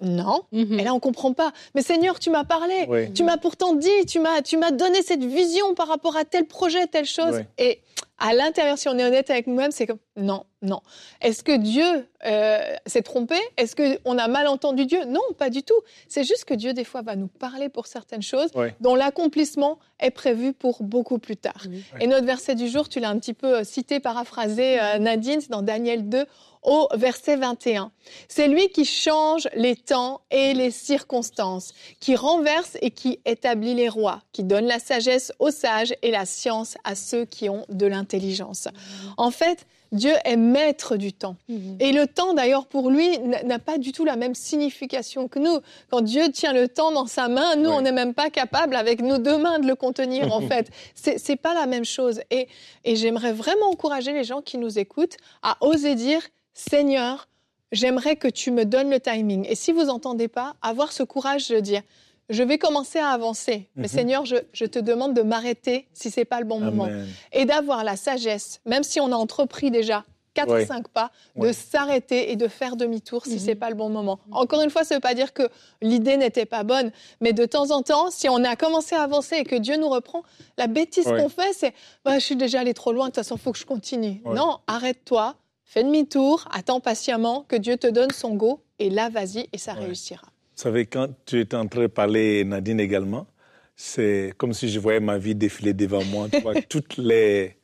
Non. 0.00 0.42
Mhm. 0.52 0.78
Et 0.78 0.84
là, 0.84 0.94
on 0.94 1.00
comprend 1.00 1.32
pas. 1.32 1.52
Mais 1.74 1.82
Seigneur, 1.82 2.18
tu 2.18 2.30
m'as 2.30 2.44
parlé. 2.44 3.10
Tu 3.14 3.22
m'as 3.22 3.36
pourtant 3.36 3.74
dit. 3.74 4.06
Tu 4.06 4.18
m'as, 4.18 4.42
tu 4.42 4.56
m'as 4.56 4.70
donné 4.70 5.02
cette 5.02 5.24
vision 5.24 5.74
par 5.74 5.88
rapport 5.88 6.16
à 6.16 6.24
tel 6.24 6.46
projet, 6.46 6.86
telle 6.86 7.06
chose. 7.06 7.42
Et 7.58 7.80
à 8.20 8.34
l'intérieur, 8.34 8.76
si 8.76 8.88
on 8.88 8.98
est 8.98 9.04
honnête 9.04 9.30
avec 9.30 9.46
nous-mêmes, 9.46 9.70
c'est 9.70 9.86
comme 9.86 9.98
non, 10.16 10.44
non. 10.60 10.80
Est-ce 11.22 11.42
que 11.42 11.56
Dieu 11.56 12.06
euh, 12.26 12.58
s'est 12.84 13.00
trompé? 13.00 13.36
Est-ce 13.56 13.74
qu'on 13.74 14.18
a 14.18 14.28
mal 14.28 14.46
entendu 14.46 14.84
Dieu? 14.84 15.04
Non, 15.06 15.22
pas 15.38 15.48
du 15.48 15.62
tout. 15.62 15.80
C'est 16.06 16.24
juste 16.24 16.44
que 16.44 16.52
Dieu, 16.52 16.74
des 16.74 16.84
fois, 16.84 17.00
va 17.00 17.16
nous 17.16 17.28
parler 17.28 17.70
pour 17.70 17.86
certaines 17.86 18.22
choses 18.22 18.50
dont 18.80 18.94
l'accomplissement 18.94 19.78
est 19.98 20.10
prévu 20.10 20.52
pour 20.52 20.82
beaucoup 20.82 21.18
plus 21.18 21.38
tard. 21.38 21.62
Et 22.00 22.06
notre 22.06 22.26
verset 22.26 22.54
du 22.54 22.68
jour, 22.68 22.88
tu 22.88 23.00
l'as 23.00 23.08
un 23.08 23.18
petit 23.18 23.34
peu 23.34 23.58
euh, 23.58 23.64
cité, 23.64 24.00
paraphrasé, 24.00 24.78
euh, 24.78 24.98
Nadine, 24.98 25.40
c'est 25.40 25.50
dans 25.50 25.62
Daniel 25.62 26.08
2 26.08 26.26
au 26.62 26.88
verset 26.94 27.36
21. 27.36 27.90
C'est 28.28 28.48
lui 28.48 28.68
qui 28.68 28.84
change 28.84 29.48
les 29.54 29.76
temps 29.76 30.20
et 30.30 30.54
les 30.54 30.70
circonstances, 30.70 31.72
qui 32.00 32.16
renverse 32.16 32.76
et 32.82 32.90
qui 32.90 33.20
établit 33.24 33.74
les 33.74 33.88
rois, 33.88 34.22
qui 34.32 34.44
donne 34.44 34.66
la 34.66 34.78
sagesse 34.78 35.32
aux 35.38 35.50
sages 35.50 35.94
et 36.02 36.10
la 36.10 36.26
science 36.26 36.76
à 36.84 36.94
ceux 36.94 37.24
qui 37.24 37.48
ont 37.48 37.64
de 37.68 37.86
l'intelligence. 37.86 38.68
En 39.16 39.30
fait, 39.30 39.66
Dieu 39.92 40.12
est 40.24 40.36
maître 40.36 40.96
du 40.96 41.12
temps. 41.12 41.36
Mhm. 41.48 41.76
Et 41.80 41.92
le 41.92 42.06
temps, 42.06 42.34
d'ailleurs, 42.34 42.66
pour 42.66 42.90
lui, 42.90 43.18
n'a 43.18 43.58
pas 43.58 43.78
du 43.78 43.92
tout 43.92 44.04
la 44.04 44.16
même 44.16 44.34
signification 44.34 45.26
que 45.26 45.38
nous. 45.38 45.58
Quand 45.90 46.00
Dieu 46.00 46.30
tient 46.30 46.52
le 46.52 46.68
temps 46.68 46.92
dans 46.92 47.06
sa 47.06 47.28
main, 47.28 47.56
nous, 47.56 47.70
on 47.70 47.80
n'est 47.80 47.92
même 47.92 48.14
pas 48.14 48.30
capable, 48.30 48.76
avec 48.76 49.00
nos 49.02 49.18
deux 49.18 49.38
mains, 49.38 49.58
de 49.58 49.66
le 49.66 49.74
contenir, 49.74 50.32
en 50.32 50.40
fait. 50.48 50.70
C'est 50.94 51.36
pas 51.36 51.54
la 51.54 51.66
même 51.66 51.84
chose. 51.84 52.20
Et, 52.30 52.46
et 52.84 52.94
j'aimerais 52.94 53.32
vraiment 53.32 53.70
encourager 53.70 54.12
les 54.12 54.24
gens 54.24 54.42
qui 54.42 54.58
nous 54.58 54.78
écoutent 54.78 55.16
à 55.42 55.56
oser 55.60 55.96
dire, 55.96 56.22
Seigneur, 56.52 57.28
j'aimerais 57.72 58.16
que 58.16 58.28
tu 58.28 58.50
me 58.50 58.64
donnes 58.64 58.90
le 58.90 59.00
timing. 59.00 59.46
Et 59.48 59.54
si 59.54 59.72
vous 59.72 59.84
n'entendez 59.84 60.28
pas, 60.28 60.56
avoir 60.62 60.92
ce 60.92 61.02
courage 61.02 61.48
de 61.48 61.60
dire, 61.60 61.82
je 62.28 62.42
vais 62.42 62.58
commencer 62.58 62.98
à 62.98 63.08
avancer. 63.08 63.68
Mais 63.76 63.82
mhm. 63.82 63.88
Seigneur, 63.88 64.24
je, 64.24 64.64
te 64.64 64.78
demande 64.78 65.14
de 65.14 65.22
m'arrêter 65.22 65.88
si 65.92 66.10
c'est 66.10 66.24
pas 66.24 66.40
le 66.40 66.46
bon 66.46 66.60
moment. 66.60 66.88
Et 67.32 67.44
d'avoir 67.44 67.84
la 67.84 67.96
sagesse, 67.96 68.60
même 68.66 68.84
si 68.84 69.00
on 69.00 69.12
a 69.12 69.16
entrepris 69.16 69.70
déjà 69.70 70.04
quatre 70.32 70.62
ou 70.62 70.64
cinq 70.64 70.86
pas, 70.88 71.10
de 71.36 71.50
s'arrêter 71.52 72.30
et 72.30 72.36
de 72.36 72.46
faire 72.46 72.76
demi-tour 72.76 73.24
si 73.24 73.40
ce 73.40 73.46
n'est 73.46 73.54
mhm. 73.54 73.58
pas 73.58 73.68
le 73.70 73.74
bon 73.74 73.88
moment. 73.88 74.20
Encore 74.30 74.62
une 74.62 74.70
fois, 74.70 74.84
ça 74.84 74.94
ne 74.94 74.96
veut 74.98 75.00
pas 75.00 75.14
dire 75.14 75.32
que 75.32 75.48
l'idée 75.82 76.16
n'était 76.16 76.46
pas 76.46 76.62
bonne, 76.62 76.92
mais 77.20 77.32
de 77.32 77.44
temps 77.44 77.72
en 77.72 77.82
temps, 77.82 78.10
si 78.10 78.28
on 78.28 78.44
a 78.44 78.54
commencé 78.54 78.94
à 78.94 79.02
avancer 79.02 79.36
et 79.36 79.44
que 79.44 79.56
Dieu 79.56 79.76
nous 79.76 79.88
reprend, 79.88 80.22
la 80.56 80.68
bêtise 80.68 81.04
qu'on 81.04 81.28
fait, 81.28 81.52
c'est 81.52 81.74
bah, 82.04 82.18
je 82.20 82.24
suis 82.24 82.36
déjà 82.36 82.60
allé 82.60 82.74
trop 82.74 82.92
loin, 82.92 83.06
de 83.06 83.10
toute 83.10 83.16
façon, 83.16 83.34
il 83.34 83.40
faut 83.40 83.52
que 83.52 83.58
je 83.58 83.66
continue. 83.66 84.22
Non, 84.24 84.58
arrête-toi, 84.68 85.34
fais 85.70 85.84
demi-tour, 85.84 86.48
attends 86.50 86.80
patiemment 86.80 87.44
que 87.46 87.54
Dieu 87.54 87.76
te 87.76 87.86
donne 87.86 88.10
son 88.10 88.34
go, 88.34 88.60
et 88.80 88.90
là, 88.90 89.08
vas-y, 89.08 89.46
et 89.52 89.58
ça 89.58 89.72
réussira. 89.72 90.26
Vous 90.56 90.62
savez, 90.62 90.84
quand 90.86 91.08
tu 91.24 91.38
étais 91.38 91.56
en 91.56 91.68
train 91.68 91.82
de 91.82 91.86
parler, 91.86 92.44
Nadine 92.44 92.80
également, 92.80 93.28
c'est 93.76 94.32
comme 94.36 94.52
si 94.52 94.68
je 94.68 94.80
voyais 94.80 94.98
ma 94.98 95.16
vie 95.16 95.36
défiler 95.36 95.72
devant 95.72 96.04
moi. 96.04 96.28
Tu 96.28 96.40
vois, 96.40 96.60
toutes 96.68 96.96
les, 96.96 97.56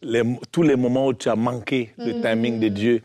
les, 0.00 0.22
tous 0.52 0.62
les 0.62 0.76
moments 0.76 1.08
où 1.08 1.12
tu 1.12 1.28
as 1.28 1.34
manqué 1.34 1.92
le 1.98 2.14
mm. 2.14 2.22
timing 2.22 2.60
de 2.60 2.68
Dieu. 2.68 3.02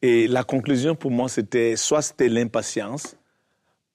Et 0.00 0.26
la 0.26 0.42
conclusion 0.42 0.94
pour 0.94 1.10
moi, 1.10 1.28
c'était 1.28 1.76
soit 1.76 2.00
c'était 2.00 2.30
l'impatience, 2.30 3.14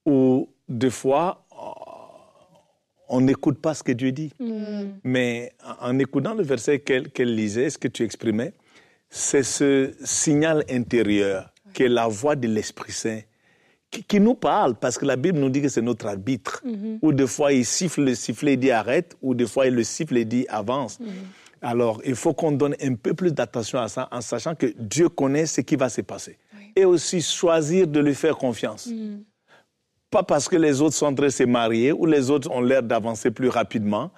ou 0.05 0.47
des 0.69 0.91
fois, 0.91 1.43
on 3.09 3.21
n'écoute 3.21 3.59
pas 3.59 3.73
ce 3.73 3.81
que 3.81 3.93
Dieu 3.93 4.11
dit. 4.11 4.31
Mm. 4.39 4.99
Mais 5.03 5.53
en 5.79 5.97
écoutant 5.97 6.35
le 6.35 6.43
verset 6.43 6.79
qu'elle 6.79 7.35
lisait, 7.35 7.71
ce 7.71 7.79
que 7.79 7.87
tu 7.87 8.03
exprimais, 8.03 8.53
c'est 9.11 9.43
ce 9.43 9.91
signal 10.03 10.63
intérieur 10.69 11.53
qui 11.73 11.83
est 11.83 11.89
la 11.89 12.07
voix 12.07 12.35
de 12.35 12.47
l'Esprit 12.47 12.93
Saint 12.93 13.21
qui, 14.07 14.21
nous 14.21 14.35
parle, 14.35 14.75
parce 14.75 14.97
que 14.97 15.05
la 15.05 15.17
Bible 15.17 15.37
nous 15.37 15.49
dit 15.49 15.61
que 15.61 15.67
c'est 15.67 15.81
notre 15.81 16.07
arbitre. 16.07 16.61
Mhm. 16.63 16.99
Ou 17.01 17.11
des 17.11 17.27
fois, 17.27 17.51
il 17.51 17.65
siffle 17.65 18.03
le 18.03 18.15
sifflet 18.15 18.53
et 18.53 18.57
dit 18.57 18.71
arrête, 18.71 19.17
ou 19.21 19.35
des 19.35 19.45
fois, 19.45 19.67
il 19.67 19.75
le 19.75 19.83
siffle 19.83 20.15
et 20.15 20.23
dit 20.23 20.45
avance. 20.47 20.97
Mhm. 20.99 21.07
Alors, 21.61 22.01
il 22.05 22.15
faut 22.15 22.33
qu'on 22.33 22.53
donne 22.53 22.75
un 22.81 22.95
peu 22.95 23.13
plus 23.13 23.33
d'attention 23.33 23.79
à 23.79 23.89
ça, 23.89 24.07
en 24.11 24.21
sachant 24.21 24.55
que 24.55 24.67
Dieu 24.79 25.09
connaît 25.09 25.45
ce 25.45 25.59
qui 25.59 25.75
va 25.75 25.89
se 25.89 26.01
passer. 26.01 26.37
Et 26.75 26.85
aussi 26.85 27.21
choisir 27.21 27.85
de 27.85 27.99
lui 27.99 28.15
faire 28.15 28.37
confiance. 28.37 28.87
Mhm. 28.87 29.25
Pas 30.09 30.23
parce 30.23 30.47
que 30.47 30.55
les 30.55 30.81
autres 30.81 30.95
sont 30.95 31.07
en 31.07 31.13
train 31.13 31.25
de 31.25 31.31
se 31.31 31.43
marier 31.43 31.91
ou 31.91 32.05
les 32.05 32.29
autres 32.29 32.49
ont 32.49 32.61
l'air 32.61 32.83
d'avancer 32.83 33.29
plus 33.29 33.49
rapidement, 33.49 34.11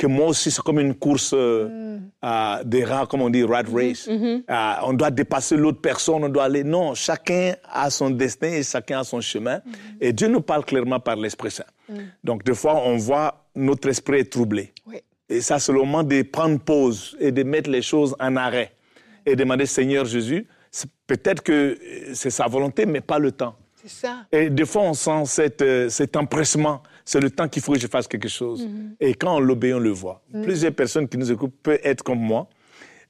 que 0.00 0.06
moi 0.06 0.28
aussi, 0.28 0.50
c'est 0.50 0.62
comme 0.62 0.80
une 0.80 0.94
course 0.94 1.34
euh, 1.34 1.98
mm. 2.22 2.64
des 2.64 2.84
rats, 2.84 3.06
comme 3.06 3.20
on 3.20 3.28
dit, 3.28 3.44
rat 3.44 3.64
mm-hmm. 3.64 3.76
race. 3.76 4.08
Mm-hmm. 4.08 4.78
on 4.84 4.94
doit 4.94 5.10
dépasser 5.10 5.58
l'autre 5.58 5.82
personne, 5.82 6.24
on 6.24 6.28
doit 6.30 6.44
aller. 6.44 6.64
Non, 6.64 6.94
chacun 6.94 7.54
a 7.70 7.90
son 7.90 8.08
destin 8.08 8.48
et 8.48 8.62
chacun 8.62 9.00
a 9.00 9.04
son 9.04 9.20
chemin. 9.20 9.56
Mm-hmm. 9.56 9.96
Et 10.00 10.12
Dieu 10.14 10.28
nous 10.28 10.40
parle 10.40 10.64
clairement 10.64 11.00
par 11.00 11.16
l'Esprit 11.16 11.50
Saint. 11.50 11.64
Mm. 11.90 11.98
Donc, 12.24 12.44
des 12.44 12.54
fois, 12.54 12.80
on 12.86 12.96
voit 12.96 13.44
notre 13.54 13.88
esprit 13.90 14.20
est 14.20 14.32
troublé. 14.32 14.72
Et 15.28 15.42
ça, 15.42 15.58
c'est 15.58 15.70
le 15.70 15.78
moment 15.78 16.02
de 16.02 16.22
prendre 16.22 16.58
pause 16.58 17.14
et 17.20 17.30
de 17.30 17.42
mettre 17.42 17.68
les 17.68 17.82
choses 17.82 18.16
en 18.18 18.36
arrêt 18.36 18.72
et 19.26 19.36
demander, 19.36 19.66
Seigneur 19.66 20.06
Jésus, 20.06 20.46
peut-être 21.06 21.42
que 21.42 21.78
c'est 22.14 22.30
sa 22.30 22.46
volonté, 22.46 22.86
mais 22.86 23.02
pas 23.02 23.18
le 23.18 23.32
temps. 23.32 23.54
C'est 23.82 23.90
ça. 23.90 24.26
Et 24.32 24.48
des 24.48 24.64
fois, 24.64 24.82
on 24.82 24.94
sent 24.94 25.26
cet, 25.26 25.62
euh, 25.62 25.88
cet 25.88 26.16
empressement 26.16 26.82
c'est 27.10 27.18
le 27.18 27.30
temps 27.30 27.48
qu'il 27.48 27.60
faut 27.60 27.72
que 27.72 27.80
je 27.80 27.88
fasse 27.88 28.06
quelque 28.06 28.28
chose. 28.28 28.64
Mhm. 28.64 28.94
Et 29.00 29.14
quand 29.14 29.34
on 29.34 29.40
l'obéit, 29.40 29.74
on 29.74 29.80
le 29.80 29.90
voit. 29.90 30.22
Mhm. 30.32 30.42
Plusieurs 30.42 30.72
personnes 30.72 31.08
qui 31.08 31.18
nous 31.18 31.32
écoutent 31.32 31.56
peuvent 31.60 31.80
être 31.82 32.04
comme 32.04 32.20
moi. 32.20 32.48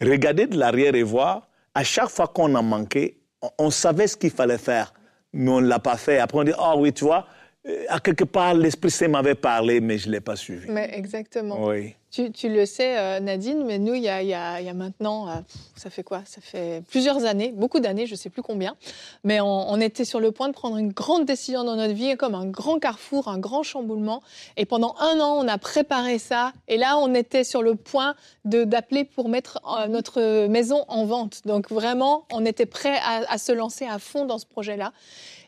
Regarder 0.00 0.46
de 0.46 0.56
l'arrière 0.56 0.94
et 0.94 1.02
voir, 1.02 1.46
à 1.74 1.84
chaque 1.84 2.08
fois 2.08 2.26
qu'on 2.26 2.54
a 2.54 2.62
manqué, 2.62 3.18
on, 3.58 3.70
savait 3.70 4.06
ce 4.06 4.16
qu'il 4.16 4.30
fallait 4.30 4.56
faire, 4.56 4.94
mais 5.34 5.50
on 5.50 5.60
ne 5.60 5.66
l'a 5.66 5.78
pas 5.78 5.98
fait. 5.98 6.18
Après, 6.18 6.38
on 6.38 6.44
dit, 6.44 6.52
ah 6.56 6.72
oh, 6.74 6.80
oui, 6.80 6.94
tu 6.94 7.04
vois, 7.04 7.26
euh, 7.66 7.84
à 7.90 8.00
quelque 8.00 8.24
part, 8.24 8.54
l'Esprit 8.54 8.90
Saint 8.90 9.08
m'avait 9.08 9.34
parlé, 9.34 9.82
mais 9.82 9.98
je 9.98 10.08
ne 10.08 10.12
l'ai 10.12 10.20
pas 10.20 10.36
suivi. 10.36 10.66
Mais 10.70 10.90
exactement. 10.94 11.68
Oui. 11.68 11.94
Tu, 12.10 12.48
le 12.48 12.66
sais, 12.66 12.98
euh, 12.98 13.20
Nadine, 13.20 13.62
mais 13.64 13.78
nous, 13.78 13.94
il 13.94 14.02
y 14.02 14.08
a, 14.08 14.74
maintenant, 14.74 15.28
euh, 15.28 15.34
ça 15.76 15.90
fait 15.90 16.02
quoi? 16.02 16.22
Ça 16.24 16.40
fait 16.40 16.82
plusieurs 16.88 17.24
années, 17.24 17.52
beaucoup 17.54 17.78
d'années, 17.78 18.06
je 18.06 18.12
ne 18.12 18.16
sais 18.16 18.30
plus 18.30 18.42
combien, 18.42 18.74
mais 19.22 19.40
on, 19.40 19.80
était 19.80 20.04
sur 20.04 20.18
le 20.18 20.32
point 20.32 20.48
de 20.48 20.52
prendre 20.52 20.76
une 20.76 20.92
grande 20.92 21.24
décision 21.24 21.62
dans 21.62 21.76
notre 21.76 21.94
vie, 21.94 22.16
comme 22.16 22.34
un 22.34 22.46
grand 22.46 22.80
carrefour, 22.80 23.28
un 23.28 23.38
grand 23.38 23.62
chamboulement. 23.62 24.22
Et 24.56 24.66
pendant 24.66 24.96
un 24.98 25.20
an, 25.20 25.36
on 25.38 25.46
a 25.46 25.56
préparé 25.56 26.18
ça. 26.18 26.52
Et 26.66 26.78
là, 26.78 26.98
on 26.98 27.14
était 27.14 27.44
sur 27.44 27.62
le 27.62 27.76
point 27.76 28.16
d'appeler 28.44 29.04
pour 29.04 29.28
mettre 29.28 29.60
euh, 29.64 29.86
notre 29.86 30.48
maison 30.48 30.84
en 30.88 31.04
vente. 31.04 31.42
Donc 31.46 31.70
vraiment, 31.70 32.26
on 32.32 32.44
était 32.44 32.66
prêt 32.66 32.98
à, 33.06 33.38
se 33.38 33.52
lancer 33.52 33.86
à 33.86 34.00
fond 34.00 34.26
dans 34.26 34.38
ce 34.38 34.46
projet-là. 34.46 34.92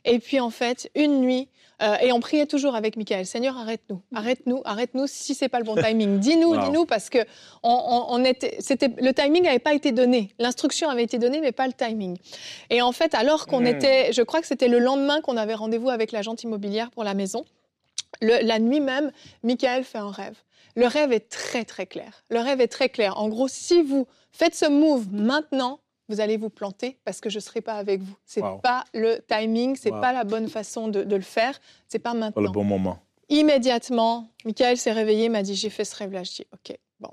Et 0.04 0.20
puis 0.20 0.38
en 0.38 0.50
fait, 0.50 0.90
une 0.94 1.20
nuit, 1.20 1.48
et 2.00 2.12
on 2.12 2.20
priait 2.20 2.46
toujours 2.46 2.76
avec 2.76 2.96
Michael, 2.96 3.26
Seigneur, 3.26 3.56
arrête-nous, 3.58 4.00
arrête-nous, 4.14 4.62
arrête-nous 4.64 5.06
si 5.08 5.34
c'est 5.34 5.48
pas 5.48 5.58
le 5.58 5.64
bon 5.64 5.74
timing. 5.74 6.20
Dis-nous, 6.20 6.51
Wow. 6.56 6.64
dis-nous, 6.64 6.86
parce 6.86 7.10
que 7.10 7.18
on, 7.62 7.70
on- 7.70 8.06
on 8.14 8.24
était, 8.24 8.56
c'était, 8.60 8.88
le 9.00 9.12
timing 9.12 9.44
n'avait 9.44 9.58
pas 9.58 9.74
été 9.74 9.92
donné. 9.92 10.30
L'instruction 10.38 10.88
avait 10.88 11.04
été 11.04 11.18
donnée, 11.18 11.40
mais 11.40 11.52
pas 11.52 11.66
le 11.66 11.72
timing. 11.72 12.16
Et 12.70 12.82
en 12.82 12.92
fait, 12.92 13.14
alors 13.14 13.46
qu'on 13.46 13.60
Mm. 13.60 13.66
était, 13.66 14.12
je 14.12 14.22
crois 14.22 14.40
que 14.40 14.46
c'était 14.46 14.68
le 14.68 14.78
lendemain 14.78 15.20
qu'on 15.20 15.36
avait 15.36 15.54
rendez-vous 15.54 15.90
avec 15.90 16.12
l'agente 16.12 16.42
immobilière 16.42 16.90
pour 16.90 17.04
la 17.04 17.14
maison, 17.14 17.44
le- 18.20 18.44
la 18.46 18.58
nuit 18.58 18.80
même, 18.80 19.10
Michael 19.42 19.84
fait 19.84 19.98
un 19.98 20.10
rêve. 20.10 20.36
Le 20.74 20.86
rêve 20.86 21.12
est 21.12 21.28
très 21.28 21.64
très 21.64 21.86
clair. 21.86 22.24
Le 22.30 22.40
rêve 22.40 22.60
est 22.60 22.68
très 22.68 22.88
clair. 22.88 23.18
En 23.18 23.28
gros, 23.28 23.48
si 23.48 23.82
vous 23.82 24.06
faites 24.30 24.54
ce 24.54 24.66
move 24.66 25.06
maintenant, 25.12 25.80
vous 26.08 26.20
allez 26.20 26.36
vous 26.36 26.50
planter 26.50 26.98
parce 27.04 27.20
que 27.20 27.30
je 27.30 27.36
ne 27.36 27.40
serai 27.42 27.60
pas 27.60 27.74
avec 27.74 28.00
vous. 28.00 28.14
C'est 28.24 28.42
Wow. 28.42 28.58
pas 28.58 28.84
le 28.94 29.18
timing, 29.28 29.76
c'est 29.76 29.90
Wow. 29.92 30.00
pas 30.00 30.12
la 30.12 30.24
bonne 30.24 30.48
façon 30.48 30.88
de, 30.88 31.04
de 31.04 31.16
le 31.16 31.22
faire. 31.22 31.58
C'est 31.88 31.98
pas 31.98 32.10
Pas 32.10 32.14
le 32.14 32.20
maintenant. 32.20 32.50
bon 32.52 32.64
moment. 32.64 32.98
Immédiatement, 33.32 34.28
Michael 34.44 34.76
s'est 34.76 34.92
réveillé, 34.92 35.28
m'a 35.28 35.42
dit 35.42 35.54
j'ai 35.54 35.70
fait 35.70 35.84
ce 35.84 35.96
rêve-là. 35.96 36.22
Je 36.22 36.30
dis 36.32 36.46
ok, 36.52 36.76
bon, 37.00 37.08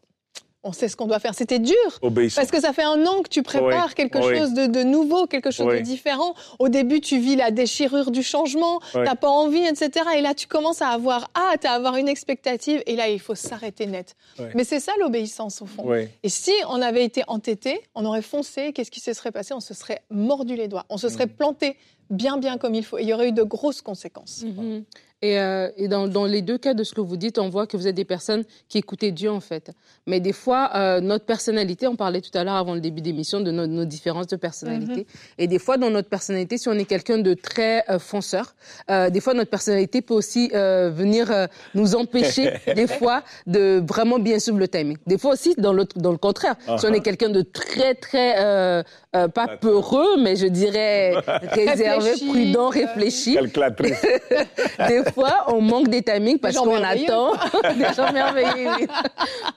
on 0.64 0.74
sait 0.74 0.90
ce 0.90 0.98
qu'on 0.98 1.08
doit 1.08 1.20
faire. 1.20 1.34
C'était 1.34 1.60
dur. 1.60 1.76
Obéissant. 2.02 2.42
Parce 2.42 2.52
que 2.52 2.60
ça 2.60 2.74
fait 2.74 2.84
un 2.84 3.06
an 3.08 3.22
que 3.24 3.30
tu 3.30 3.42
prépares 3.42 3.88
Oui, 3.88 3.94
quelque 3.96 4.18
oui. 4.20 4.38
chose 4.38 4.54
de, 4.54 4.68
de 4.68 4.84
nouveau, 4.84 5.28
quelque 5.28 5.50
chose 5.50 5.74
de 5.74 5.80
différent. 5.80 6.34
Au 6.60 6.68
début, 6.68 7.00
tu 7.00 7.18
vis 7.20 7.38
la 7.38 7.52
déchirure 7.52 8.12
du 8.12 8.22
changement, 8.22 8.82
t'as 8.92 9.16
pas 9.16 9.30
envie, 9.30 9.64
etc. 9.66 10.06
Et 10.18 10.22
là, 10.22 10.34
tu 10.34 10.46
commences 10.48 10.82
à 10.82 10.90
avoir 10.90 11.32
hâte, 11.36 11.64
à 11.64 11.72
avoir 11.72 11.96
une 11.96 12.10
expectative. 12.10 12.84
Et 12.86 12.96
là, 12.98 13.08
il 13.08 13.20
faut 13.20 13.36
s'arrêter 13.36 13.86
net. 13.86 14.16
Mais 14.56 14.66
c'est 14.66 14.82
ça 14.82 14.92
l'obéissance, 15.00 15.62
au 15.62 15.66
fond. 15.66 15.90
Et 15.94 16.30
si 16.30 16.52
on 16.68 16.82
avait 16.82 17.06
été 17.06 17.24
entêté, 17.28 17.82
on 17.96 18.04
aurait 18.06 18.22
foncé, 18.22 18.74
qu'est-ce 18.74 18.92
qui 18.92 19.00
se 19.00 19.14
serait 19.14 19.32
passé? 19.32 19.54
On 19.54 19.62
se 19.62 19.74
serait 19.74 20.02
mordu 20.10 20.56
les 20.58 20.68
doigts. 20.68 20.86
On 20.90 20.98
se 20.98 21.08
serait 21.08 21.28
Mm. 21.28 21.30
planté 21.30 21.78
bien, 22.10 22.38
bien 22.38 22.58
comme 22.58 22.76
il 22.76 22.86
faut. 22.86 22.98
Et 22.98 23.04
il 23.04 23.10
y 23.10 23.14
aurait 23.14 23.30
eu 23.30 23.34
de 23.34 23.44
grosses 23.44 23.82
conséquences. 23.82 24.44
Mhm. 24.44 24.84
Et, 25.22 25.38
euh, 25.38 25.70
et 25.76 25.90
dans, 25.90 26.08
dans 26.08 26.26
les 26.26 26.42
deux 26.42 26.58
cas 26.58 26.74
de 26.74 26.84
ce 26.86 26.94
que 26.94 27.02
vous 27.02 27.18
dites, 27.18 27.40
on 27.40 27.50
voit 27.50 27.68
que 27.68 27.76
vous 27.76 27.88
êtes 27.88 27.96
des 27.96 28.06
personnes 28.06 28.46
qui 28.70 28.78
écoutez 28.78 29.12
Dieu 29.12 29.30
en 29.30 29.42
fait. 29.42 29.72
Mais 30.08 30.22
des 30.22 30.32
fois, 30.32 30.72
euh, 30.76 31.02
notre 31.02 31.26
personnalité, 31.26 31.88
on 31.88 31.98
parlait 31.98 32.22
tout 32.22 32.36
à 32.38 32.44
l'heure 32.46 32.56
avant 32.56 32.74
le 32.74 32.80
début 32.80 33.02
d'émission 33.02 33.42
de 33.42 33.52
nos, 33.52 33.68
nos 33.68 33.84
différences 33.84 34.28
de 34.28 34.38
personnalité. 34.38 35.06
Et 35.38 35.48
des 35.48 35.60
fois, 35.60 35.76
dans 35.78 35.90
notre 35.90 36.08
personnalité, 36.08 36.58
si 36.58 36.70
on 36.70 36.74
est 36.74 36.86
quelqu'un 36.86 37.18
de 37.18 37.34
très 37.34 37.84
euh, 37.90 38.00
fonceur, 38.00 38.56
euh, 38.90 39.10
des 39.10 39.20
fois 39.20 39.34
notre 39.34 39.50
personnalité 39.50 40.02
peut 40.02 40.14
aussi 40.14 40.52
euh, 40.54 40.90
venir 40.90 41.30
euh, 41.32 41.48
nous 41.76 41.96
empêcher 41.96 42.54
des 42.76 42.88
fois 42.88 43.24
de 43.46 43.84
vraiment 43.86 44.20
bien 44.20 44.40
suivre 44.40 44.58
le 44.58 44.70
timing. 44.70 44.98
Des 45.06 45.18
fois 45.18 45.34
aussi, 45.34 45.54
dans, 45.58 45.74
le 45.74 46.18
contraire, 46.18 46.56
si 46.78 46.86
on 46.86 46.94
est 46.94 47.02
quelqu'un 47.02 47.30
de 47.30 47.42
très 47.42 47.94
très 47.94 48.36
euh, 48.38 48.84
euh, 49.16 49.28
pas 49.28 49.48
peureux, 49.48 50.22
mais 50.22 50.36
je 50.36 50.46
dirais 50.46 51.16
réservé, 51.52 51.99
Prudent, 52.30 52.66
euh, 52.66 52.70
réfléchi. 52.70 53.34
Calculatrice. 53.36 54.02
Des 54.88 55.04
fois, 55.12 55.46
on 55.48 55.62
manque 55.62 55.88
des 55.90 56.02
timings 56.02 56.40
parce 56.40 56.56
qu'on 56.58 56.84
attend 56.84 57.34
des 57.78 57.94
gens 57.96 58.12
merveilleux. 58.12 58.70
oui. 58.80 58.88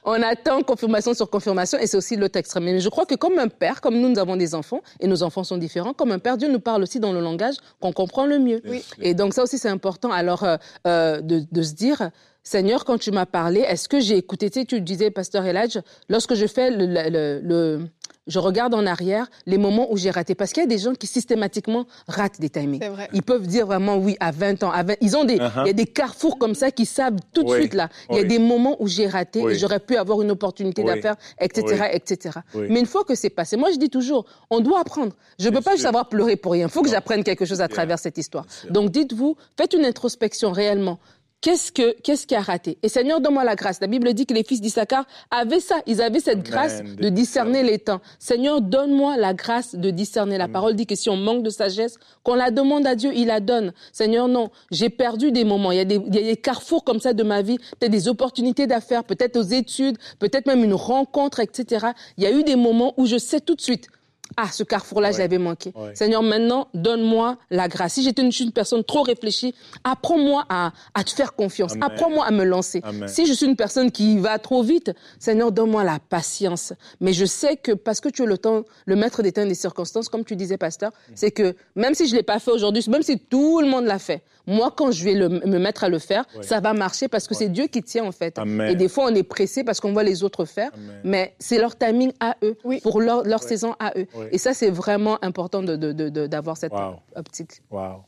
On 0.05 0.21
attend 0.23 0.63
confirmation 0.63 1.15
sur 1.15 1.31
confirmation 1.31 1.79
et 1.79 1.87
c'est 1.87 1.97
aussi 1.97 2.17
l'autre 2.17 2.39
extrême. 2.39 2.65
Mais 2.65 2.81
je 2.81 2.89
crois 2.89 3.07
que 3.07 3.15
comme 3.15 3.39
un 3.39 3.49
père, 3.49 3.81
comme 3.81 3.99
nous, 3.99 4.09
nous 4.09 4.19
avons 4.19 4.37
des 4.37 4.55
enfants 4.55 4.81
et 5.01 5.07
nos 5.07 5.23
enfants 5.23 5.45
sont 5.45 5.57
différents, 5.57 5.93
comme 5.93 6.13
un 6.13 6.19
père, 6.19 6.37
Dieu 6.37 6.49
nous 6.49 6.61
parle 6.61 6.83
aussi 6.83 7.01
dans 7.01 7.13
le 7.13 7.21
langage 7.21 7.55
qu'on 7.81 7.93
comprend 7.93 8.27
le 8.27 8.39
mieux. 8.39 8.61
Oui. 8.67 8.85
Et 9.01 9.15
donc 9.15 9.35
ça 9.35 9.43
aussi, 9.43 9.59
c'est 9.59 9.69
important. 9.69 10.11
Alors, 10.11 10.45
euh, 10.45 10.57
euh, 10.87 11.21
de, 11.21 11.43
de 11.51 11.63
se 11.63 11.73
dire, 11.75 12.11
Seigneur, 12.45 12.85
quand 12.85 12.99
tu 12.99 13.13
m'as 13.13 13.27
parlé, 13.27 13.61
est-ce 13.61 13.89
que 13.89 14.01
j'ai 14.01 14.17
écouté? 14.17 14.51
Tu 14.51 14.61
sais, 14.61 14.67
tu 14.67 14.81
disais, 14.81 15.11
Pasteur 15.13 15.45
Eladj, 15.47 15.79
lorsque 16.09 16.35
je 16.35 16.47
fais 16.47 16.71
le, 16.71 16.87
le- 16.87 17.09
le- 17.11 17.41
le- 17.43 17.87
je 18.29 18.39
regarde 18.39 18.73
en 18.75 18.87
arrière 18.87 19.27
les 19.47 19.59
moments 19.59 19.91
où 19.93 19.97
j'ai 19.97 20.11
raté. 20.11 20.35
Parce 20.37 20.53
qu'il 20.53 20.63
y 20.63 20.67
a 20.67 20.69
des 20.69 20.79
gens 20.79 20.93
qui 20.95 21.07
systématiquement 21.09 21.87
ratent 22.07 22.41
des 22.41 22.51
timings. 22.51 22.81
C'est 22.81 22.89
vrai. 22.89 23.09
Ils 23.13 23.23
peuvent 23.23 23.47
dire 23.49 23.67
vraiment 23.67 23.97
oui 23.97 24.17
à 24.21 24.31
20 24.31 24.63
ans. 24.63 24.71
À 24.71 24.83
20, 24.85 24.95
ils 25.01 25.17
ont 25.17 25.25
des, 25.25 25.39
Uh-huh. 25.39 25.63
il 25.65 25.67
y 25.69 25.71
a 25.71 25.73
des 25.73 25.87
carrefours 25.87 26.39
comme 26.39 26.55
ça 26.55 26.71
qui 26.71 26.87
savent 26.87 27.17
tout 27.33 27.43
de 27.45 27.53
suite 27.53 27.75
là. 27.75 27.89
Il 28.11 28.17
y 28.17 28.19
a 28.19 28.23
oui. 28.23 28.29
des 28.29 28.39
moments 28.39 28.77
où 28.81 28.87
j'ai 28.87 29.07
raté 29.09 29.41
Oui. 29.43 29.53
et 29.53 29.59
j'aurais 29.59 29.81
pu 29.81 29.97
avoir 29.97 30.23
une 30.23 30.31
opportunité 30.31 30.83
Oui. 30.83 30.89
d'affaires, 30.95 31.17
etc., 31.41 31.65
Oui. 31.81 31.87
etc. 31.93 32.39
Oui. 32.55 32.67
Mais 32.71 32.79
une 32.81 32.87
fois 32.87 33.03
que 33.05 33.15
c'est 33.17 33.31
passé, 33.31 33.57
moi 33.57 33.71
je 33.73 33.79
dis 33.79 33.91
toujours, 33.91 34.25
on 34.51 34.61
doit 34.61 34.81
apprendre. 34.81 35.15
Je 35.41 35.49
ne 35.49 35.55
peux 35.55 35.61
pas 35.63 35.73
juste 35.73 35.87
avoir 35.87 36.09
pleuré 36.09 36.37
pour 36.37 36.53
rien. 36.53 36.67
Il 36.67 36.71
faut 36.71 36.83
que 36.83 36.87
Non. 36.89 36.93
j'apprenne 36.95 37.25
quelque 37.25 37.45
chose 37.45 37.61
à 37.61 37.67
travers 37.69 37.99
cette 37.99 38.19
histoire. 38.19 38.47
Donc 38.71 38.91
dites-vous, 38.91 39.37
faites 39.57 39.73
une 39.75 39.85
introspection 39.85 40.53
réellement. 40.53 40.99
Qu'est-ce 41.43 41.73
que 41.73 42.01
qu'est-ce 42.03 42.25
qui 42.25 42.37
a 42.37 42.41
raté? 42.41 42.79
Et 42.85 42.89
Seigneur, 42.89 43.21
donne-moi 43.21 43.43
la 43.43 43.57
grâce. 43.57 43.81
La 43.81 43.89
Bible 43.89 44.15
dit 44.15 44.27
que 44.27 44.33
les 44.33 44.45
fils 44.45 44.61
d'Issachar 44.61 45.05
avaient 45.29 45.59
ça. 45.59 45.81
Ils 45.89 46.01
avaient 46.01 46.21
cette 46.21 46.35
Amen. 46.35 46.45
grâce 46.45 46.83
De 46.85 47.09
discerner 47.09 47.65
les 47.65 47.81
temps. 47.81 48.01
Seigneur, 48.21 48.61
donne-moi 48.61 49.17
la 49.17 49.35
grâce 49.35 49.75
de 49.75 49.91
discerner. 49.91 50.39
La 50.39 50.45
Amen. 50.45 50.53
parole 50.53 50.77
dit 50.77 50.87
que 50.87 50.95
si 50.95 51.11
on 51.11 51.17
manque 51.17 51.43
de 51.43 51.51
sagesse, 51.51 51.99
qu'on 52.23 52.37
la 52.37 52.53
demande 52.53 52.87
à 52.87 52.95
Dieu, 52.95 53.11
il 53.13 53.27
la 53.27 53.41
donne. 53.41 53.73
Seigneur, 53.93 54.29
non, 54.29 54.51
j'ai 54.71 54.89
perdu 54.89 55.33
des 55.33 55.43
moments. 55.43 55.73
Il 55.73 55.79
y 55.79 55.81
a 55.81 55.85
des, 55.85 55.97
il 55.97 56.15
y 56.15 56.19
a 56.19 56.23
des 56.23 56.37
carrefours 56.37 56.85
comme 56.85 57.01
ça 57.01 57.13
de 57.13 57.25
ma 57.25 57.43
vie, 57.43 57.59
peut-être 57.59 57.91
des 57.91 58.07
opportunités 58.07 58.69
d'affaires, 58.69 59.03
peut-être 59.03 59.37
aux 59.37 59.43
études, 59.43 59.99
peut-être 60.21 60.47
même 60.47 60.63
une 60.63 60.75
rencontre, 60.75 61.41
etc. 61.41 61.89
Il 62.19 62.23
y 62.23 62.27
a 62.29 62.31
eu 62.31 62.45
des 62.45 62.55
moments 62.55 62.95
où 62.97 63.07
je 63.07 63.19
sais 63.19 63.41
tout 63.41 63.57
de 63.57 63.61
suite. 63.61 63.89
Ah, 64.37 64.49
ce 64.53 64.63
carrefour-là, 64.63 65.09
Ouais. 65.11 65.15
j'avais 65.17 65.39
manqué. 65.39 65.73
Ouais. 65.75 65.95
Seigneur, 65.95 66.23
maintenant, 66.23 66.69
donne-moi 66.75 67.37
la 67.51 67.69
grâce. 67.69 67.95
Si 67.95 68.03
j'étais 68.03 68.23
une, 68.23 68.31
une 68.41 68.53
personne 68.53 68.83
trop 68.85 69.03
réfléchie, 69.03 69.55
apprends-moi 69.85 70.45
à, 70.49 70.73
à 70.95 71.05
te 71.05 71.11
faire 71.11 71.35
confiance. 71.35 71.73
Apprends-moi 71.81 72.25
à 72.25 72.31
me 72.31 72.45
lancer. 72.45 72.81
Amen. 72.85 73.09
Si 73.09 73.27
je 73.27 73.33
suis 73.33 73.47
une 73.47 73.57
personne 73.57 73.91
qui 73.91 74.19
va 74.19 74.39
trop 74.39 74.63
vite, 74.63 74.93
Seigneur, 75.19 75.53
donne-moi 75.53 75.85
la 75.85 75.99
patience. 75.99 76.73
Mais 77.01 77.13
je 77.13 77.25
sais 77.25 77.57
que 77.57 77.73
parce 77.73 78.01
que 78.01 78.09
tu 78.09 78.23
es 78.23 78.27
le 78.27 78.39
temps, 78.39 78.63
le 78.87 78.97
maître 78.97 79.23
des 79.23 79.33
temps 79.33 79.43
et 79.43 79.49
des 79.49 79.55
circonstances, 79.55 80.09
comme 80.09 80.25
tu 80.25 80.37
disais, 80.37 80.57
pasteur, 80.57 80.93
c'est 81.15 81.31
que 81.31 81.55
même 81.75 81.95
si 81.95 82.07
je 82.09 82.15
l'ai 82.15 82.23
pas 82.23 82.39
fait 82.39 82.51
aujourd'hui, 82.51 82.85
même 82.89 83.03
si 83.03 83.19
tout 83.19 83.61
le 83.61 83.67
monde 83.69 83.85
l'a 83.85 83.99
fait, 83.99 84.23
moi, 84.47 84.73
quand 84.77 84.91
je 84.91 85.05
vais 85.05 85.15
le- 85.15 85.29
me 85.29 85.59
mettre 85.59 85.85
à 85.85 85.89
le 85.89 85.99
faire, 85.99 86.25
Ouais. 86.37 86.43
ça 86.43 86.61
va 86.61 86.73
marcher 86.73 87.09
parce 87.09 87.27
que 87.29 87.35
c'est 87.35 87.49
Dieu 87.49 87.67
qui 87.67 87.83
tient, 87.83 88.05
en 88.05 88.13
fait. 88.13 88.39
Amen. 88.39 88.71
Et 88.71 88.75
des 88.75 88.89
fois, 88.89 89.07
on 89.11 89.15
est 89.15 89.23
pressé 89.23 89.65
parce 89.65 89.81
qu'on 89.81 89.93
voit 89.93 90.03
les 90.03 90.23
autres 90.25 90.45
faire, 90.45 90.71
Amen. 90.75 91.01
mais 91.05 91.35
c'est 91.39 91.59
leur 91.59 91.77
timing 91.77 92.13
à 92.21 92.37
eux, 92.43 92.57
Oui. 92.65 92.81
pour 92.83 93.01
leur, 93.01 93.23
leur 93.25 93.43
Ouais. 93.43 93.49
saison 93.49 93.75
à 93.79 93.93
eux. 93.99 94.07
Ouais. 94.15 94.29
Et 94.33 94.39
ça, 94.39 94.55
c'est 94.55 94.71
vraiment 94.71 95.19
important 95.23 95.63
de- 95.63 95.77
de- 95.77 95.93
de- 95.93 96.09
de- 96.09 96.27
d'avoir 96.27 96.57
cette 96.57 96.73
Wow. 96.73 96.97
optique. 97.17 97.63
Wow. 97.71 98.05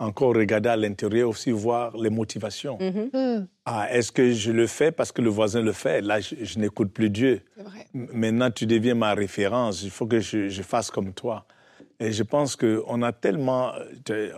Encore 0.00 0.34
regarder 0.34 0.68
à 0.70 0.76
l'intérieur 0.76 1.28
aussi, 1.30 1.52
voir 1.52 1.96
les 1.96 2.10
motivations. 2.10 2.76
Mhm. 2.80 3.10
Hmm, 3.12 3.46
Ah, 3.64 3.86
est-ce 3.92 4.10
que 4.10 4.32
je 4.32 4.50
le 4.52 4.66
fais 4.66 4.90
parce 4.90 5.12
que 5.12 5.22
le 5.22 5.30
voisin 5.30 5.62
le 5.62 5.72
fait? 5.72 6.00
Là, 6.02 6.20
je, 6.20 6.34
je 6.42 6.58
n'écoute 6.58 6.92
plus 6.92 7.08
Dieu. 7.10 7.42
c'est 7.56 7.62
vrai. 7.62 7.86
Maintenant, 7.94 8.50
tu 8.50 8.66
deviens 8.66 8.94
ma 8.96 9.14
référence. 9.14 9.82
Il 9.84 9.90
faut 9.90 10.06
que 10.06 10.18
je, 10.20 10.48
je 10.48 10.62
fasse 10.62 10.90
comme 10.90 11.12
toi. 11.14 11.46
Et 12.04 12.12
je 12.12 12.22
pense 12.22 12.56
qu'on 12.56 13.02
a 13.02 13.12
tellement, 13.12 13.72
te- 14.04 14.32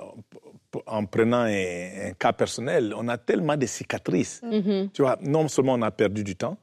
en 0.87 1.05
prenant 1.07 1.39
un, 1.49 2.09
un 2.09 2.13
cas 2.19 2.33
personnel, 2.33 2.95
on 2.97 3.09
a 3.09 3.19
tellement 3.19 3.57
de 3.57 3.67
cicatrices. 3.67 4.41
Mhm. 4.43 4.91
Tu 4.93 5.03
vois, 5.03 5.19
non 5.23 5.49
seulement 5.49 5.75
on 5.75 5.83
a 5.83 5.91
perdu 5.91 6.23
du 6.23 6.37
temps, 6.37 6.57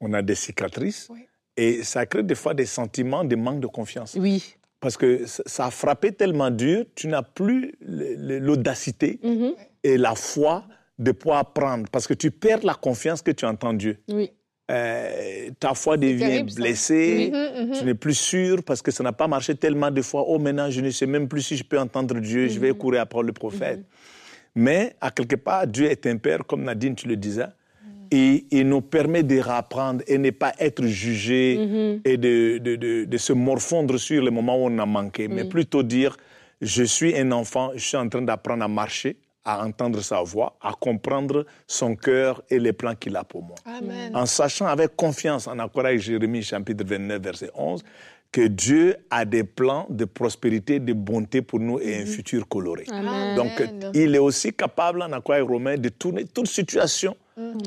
on 0.00 0.12
a 0.14 0.22
des 0.22 0.34
cicatrices. 0.34 1.08
Oui. 1.10 1.26
Et 1.56 1.82
ça 1.84 2.06
crée 2.06 2.22
des 2.22 2.34
fois 2.34 2.54
des 2.54 2.66
sentiments 2.66 3.24
de 3.24 3.36
manque 3.36 3.60
de 3.60 3.66
confiance. 3.66 4.16
Oui. 4.18 4.56
Parce 4.80 4.96
que 4.96 5.26
ça 5.26 5.66
a 5.66 5.70
frappé 5.70 6.12
tellement 6.12 6.50
dur, 6.50 6.86
tu 6.94 7.06
n'as 7.08 7.22
plus 7.22 7.74
l'audacité 7.80 9.20
Mhm. 9.22 9.52
et 9.84 9.96
la 9.98 10.14
foi 10.14 10.64
de 10.98 11.12
pouvoir 11.12 11.52
prendre. 11.52 11.88
Parce 11.90 12.06
que 12.06 12.14
tu 12.14 12.30
perds 12.30 12.64
la 12.64 12.74
confiance 12.74 13.22
que 13.22 13.30
tu 13.30 13.44
as 13.44 13.54
en 13.62 13.72
Dieu. 13.74 13.98
Oui. 14.08 14.30
Euh, 14.70 15.50
ta 15.58 15.74
foi 15.74 15.96
devient 15.96 16.18
terrible, 16.20 16.52
blessée, 16.54 17.30
Mhm, 17.32 17.66
mhm. 17.68 17.78
tu 17.78 17.84
n'es 17.84 17.94
plus 17.94 18.14
sûr 18.14 18.62
parce 18.64 18.80
que 18.80 18.90
ça 18.90 19.02
n'a 19.02 19.12
pas 19.12 19.26
marché 19.28 19.54
tellement 19.54 19.90
de 19.90 20.00
fois. 20.02 20.24
Oh, 20.26 20.38
maintenant, 20.38 20.70
je 20.70 20.80
ne 20.80 20.90
sais 20.90 21.06
même 21.06 21.28
plus 21.28 21.42
si 21.42 21.56
je 21.56 21.64
peux 21.64 21.78
entendre 21.78 22.18
Dieu, 22.20 22.48
je 22.48 22.58
vais 22.60 22.72
courir 22.72 23.02
après 23.02 23.22
le 23.22 23.32
prophète. 23.32 23.80
Mais 24.54 24.94
à 25.00 25.10
quelque 25.10 25.36
part, 25.36 25.66
Dieu 25.66 25.90
est 25.90 26.06
un 26.06 26.16
père, 26.16 26.46
comme 26.46 26.62
Nadine, 26.62 26.94
tu 26.94 27.08
le 27.08 27.16
disais, 27.16 27.46
et 28.10 28.44
il 28.50 28.68
nous 28.68 28.82
permet 28.82 29.22
de 29.22 29.38
rapprendre 29.38 30.04
et 30.06 30.16
ne 30.18 30.30
pas 30.30 30.52
être 30.58 30.84
jugé 30.86 31.54
et 32.04 32.16
de, 32.16 32.58
de, 32.58 32.76
de, 32.76 33.04
de 33.04 33.16
se 33.18 33.32
morfondre 33.32 33.98
sur 33.98 34.22
les 34.22 34.30
moments 34.30 34.56
où 34.62 34.66
on 34.68 34.78
a 34.78 34.86
manqué, 34.86 35.28
mais 35.28 35.44
plutôt 35.44 35.82
dire, 35.82 36.16
je 36.60 36.84
suis 36.84 37.18
un 37.18 37.32
enfant, 37.32 37.72
je 37.74 37.80
suis 37.84 37.96
en 37.96 38.08
train 38.08 38.22
d'apprendre 38.22 38.62
à 38.64 38.68
marcher, 38.68 39.16
à 39.44 39.64
entendre 39.64 40.00
sa 40.00 40.22
voix, 40.22 40.56
à 40.60 40.72
comprendre 40.72 41.46
son 41.66 41.96
cœur 41.96 42.42
et 42.48 42.58
les 42.58 42.72
plans 42.72 42.94
qu'il 42.94 43.16
a 43.16 43.24
pour 43.24 43.42
moi 43.42 43.56
Amen. 43.64 44.14
en 44.14 44.26
sachant 44.26 44.66
avec 44.66 44.94
confiance, 44.96 45.46
en 45.46 45.58
accord 45.58 45.86
avec 45.86 46.00
Jérémie 46.00 46.42
chapitre 46.42 46.84
29, 46.84 47.20
verset 47.20 47.50
11, 47.54 47.82
que 48.32 48.46
Dieu 48.48 48.96
a 49.10 49.26
des 49.26 49.44
plans 49.44 49.86
de 49.90 50.06
prospérité, 50.06 50.80
de 50.80 50.94
bonté 50.94 51.42
pour 51.42 51.60
nous 51.60 51.78
et 51.78 52.02
un 52.02 52.06
futur 52.06 52.48
coloré. 52.48 52.84
Amen. 52.90 53.36
Donc, 53.36 53.62
il 53.92 54.14
est 54.14 54.18
aussi 54.18 54.54
capable, 54.54 55.02
en 55.02 55.12
accord 55.12 55.34
avec 55.34 55.46
Romain, 55.46 55.76
de 55.76 55.90
tourner 55.90 56.24
toute 56.24 56.48
situation 56.48 57.14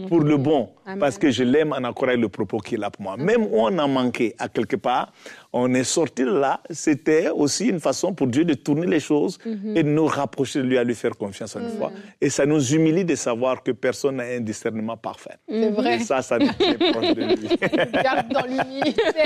pour 0.08 0.22
le 0.22 0.38
bon. 0.38 0.70
Amen. 0.86 1.00
Parce 1.00 1.20
que 1.20 1.30
je 1.30 1.44
l'aime 1.44 1.72
en 1.72 1.84
accord 1.84 2.10
avec 2.10 2.20
le 2.20 2.30
propos 2.30 2.58
qu'il 2.58 2.84
a 2.84 2.90
pour 2.90 3.04
moi. 3.04 3.16
Même 3.16 3.44
où 3.44 3.60
on 3.60 3.78
a 3.78 3.88
manqué 3.88 4.36
à 4.40 4.50
quelque 4.50 4.76
part, 4.76 5.14
on 5.58 5.74
est 5.74 5.86
sorti 5.86 6.24
de 6.24 6.32
là. 6.46 6.60
C'était 6.70 7.30
aussi 7.30 7.68
une 7.68 7.80
façon 7.80 8.14
pour 8.14 8.28
Dieu 8.28 8.44
de 8.44 8.54
tourner 8.56 8.88
les 8.88 9.00
choses 9.00 9.38
et 9.76 9.84
de 9.84 9.90
nous 9.90 10.06
rapprocher 10.06 10.60
de 10.60 10.66
lui, 10.66 10.78
à 10.78 10.84
lui 10.84 10.96
faire 10.96 11.16
confiance 11.18 11.56
une 11.56 11.70
fois. 11.78 11.92
Et 12.20 12.30
ça 12.30 12.46
nous 12.46 12.62
humilie 12.74 13.06
de 13.06 13.16
savoir 13.16 13.64
que 13.64 13.72
personne 13.72 14.18
n'a 14.18 14.26
un 14.26 14.42
discernement 14.42 14.98
parfait. 14.98 15.38
C'est 15.50 15.70
vrai. 15.70 15.96
Et 15.96 16.00
ça, 16.00 16.22
ça 16.22 16.38
nous 16.40 16.48
est 16.48 16.92
proche 16.92 17.14
de 17.14 17.24
lui. 17.24 17.48
Garde 18.04 18.28
dans 18.38 18.46
l'humilité. 18.46 19.24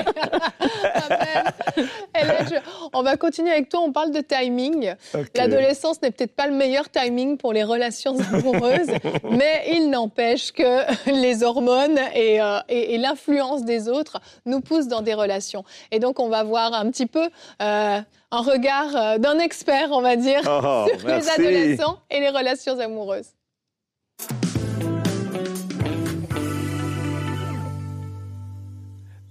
Amen. 2.13 2.47
Je- 2.49 2.55
on 2.93 3.01
va 3.03 3.17
continuer 3.17 3.51
avec 3.51 3.69
toi. 3.69 3.81
On 3.81 3.91
parle 3.91 4.11
de 4.11 4.21
timing. 4.21 4.93
L'adolescence 5.35 6.01
n'est 6.01 6.11
peut-être 6.11 6.35
pas 6.35 6.47
le 6.47 6.53
meilleur 6.55 6.89
timing 6.89 7.37
pour 7.37 7.53
les 7.53 7.63
relations 7.63 8.15
amoureuses, 8.33 8.91
mais 9.31 9.63
il 9.71 9.89
n'empêche 9.89 10.51
que 10.51 11.11
les 11.11 11.43
hormones 11.43 11.99
et, 12.13 12.41
euh, 12.41 12.59
et- 12.69 12.93
et 12.93 12.97
l'influence 12.97 13.63
des 13.65 13.87
autres 13.89 14.19
nous 14.45 14.61
poussent 14.61 14.87
dans 14.87 15.01
des 15.01 15.13
relations. 15.13 15.63
Et 15.91 15.99
donc, 15.99 16.18
on 16.19 16.29
va 16.29 16.43
voir 16.43 16.73
un 16.73 16.89
petit 16.91 17.05
peu 17.05 17.29
euh, 17.61 18.01
un 18.31 18.41
regard 18.41 18.95
euh, 18.95 19.17
d'un 19.17 19.39
expert, 19.39 19.91
on 19.91 20.01
va 20.01 20.15
dire, 20.15 20.41
Oh, 20.45 20.85
sur 20.97 21.07
les 21.07 21.29
adolescents 21.29 21.99
et 22.09 22.19
les 22.19 22.29
relations 22.29 22.79
amoureuses. 22.79 23.29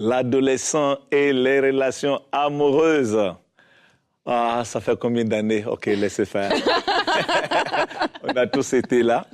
L'adolescent 0.00 0.98
et 1.10 1.32
les 1.32 1.60
relations 1.60 2.20
amoureuses. 2.30 3.34
Ah, 4.24 4.62
ça 4.64 4.80
fait 4.80 4.96
combien 4.98 5.24
d'années? 5.24 5.64
Ok, 5.66 5.86
laissez 5.86 6.24
faire. 6.24 6.52
on 8.22 8.36
a 8.36 8.46
tous 8.46 8.74
été 8.74 9.02
là. 9.02 9.26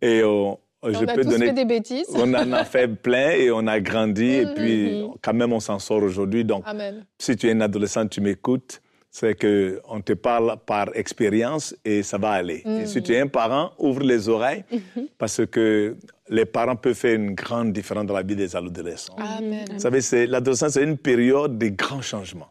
Et 0.00 0.24
on, 0.24 0.58
je 0.90 0.98
on 0.98 1.02
a 1.08 1.14
peux 1.14 1.22
tous 1.22 1.30
donner. 1.30 1.46
fait 1.46 1.52
des 1.52 1.64
bêtises. 1.64 2.06
On 2.14 2.32
en 2.34 2.52
a 2.52 2.64
fait 2.64 2.88
plein 2.88 3.30
et 3.30 3.50
on 3.50 3.66
a 3.66 3.80
grandi. 3.80 4.24
Et 4.26 4.46
puis, 4.54 5.04
quand 5.22 5.34
même, 5.34 5.52
on 5.52 5.60
s'en 5.60 5.78
sort 5.78 6.02
aujourd'hui. 6.02 6.44
Donc, 6.44 6.64
Amen. 6.66 7.04
si 7.18 7.36
tu 7.36 7.48
es 7.48 7.52
un 7.52 7.60
adolescent, 7.60 8.06
tu 8.08 8.20
m'écoutes, 8.20 8.80
c'est 9.10 9.34
que 9.34 9.80
on 9.88 10.00
te 10.00 10.14
parle 10.14 10.56
par 10.64 10.88
expérience 10.96 11.76
et 11.84 12.02
ça 12.02 12.18
va 12.18 12.30
aller. 12.30 12.62
Et 12.66 12.86
si 12.86 13.02
tu 13.02 13.12
es 13.12 13.20
un 13.20 13.26
parent, 13.28 13.72
ouvre 13.78 14.02
les 14.02 14.28
oreilles 14.28 14.64
parce 15.18 15.44
que 15.46 15.96
les 16.28 16.46
parents 16.46 16.76
peuvent 16.76 16.94
faire 16.94 17.14
une 17.16 17.34
grande 17.34 17.72
différence 17.72 18.06
dans 18.06 18.14
la 18.14 18.22
vie 18.22 18.36
des 18.36 18.56
adolescents. 18.56 19.16
Amen. 19.18 19.66
Vous 19.70 19.78
savez, 19.80 20.00
c'est- 20.00 20.26
l'adolescence, 20.26 20.72
c'est 20.72 20.82
une 20.84 20.96
période 20.96 21.58
de 21.58 21.68
grands 21.68 22.00
changements. 22.00 22.48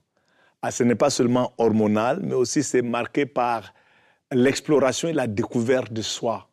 Ah, 0.62 0.70
ce 0.70 0.84
n'est 0.84 0.94
pas 0.96 1.10
seulement 1.10 1.52
hormonal, 1.58 2.20
mais 2.22 2.36
aussi 2.36 2.62
c'est 2.62 2.84
marqué 2.84 3.26
par 3.26 3.74
l'exploration 4.32 5.10
et 5.10 5.14
la 5.14 5.28
découverte 5.28 5.92
de 5.92 6.02
soi, 6.02 6.50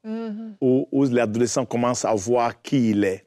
où, 0.60 0.88
où 0.90 1.04
l'adolescent 1.04 1.64
commence 1.64 2.04
à 2.04 2.14
voir 2.14 2.60
qui 2.62 2.90
il 2.90 3.04
est. 3.04 3.24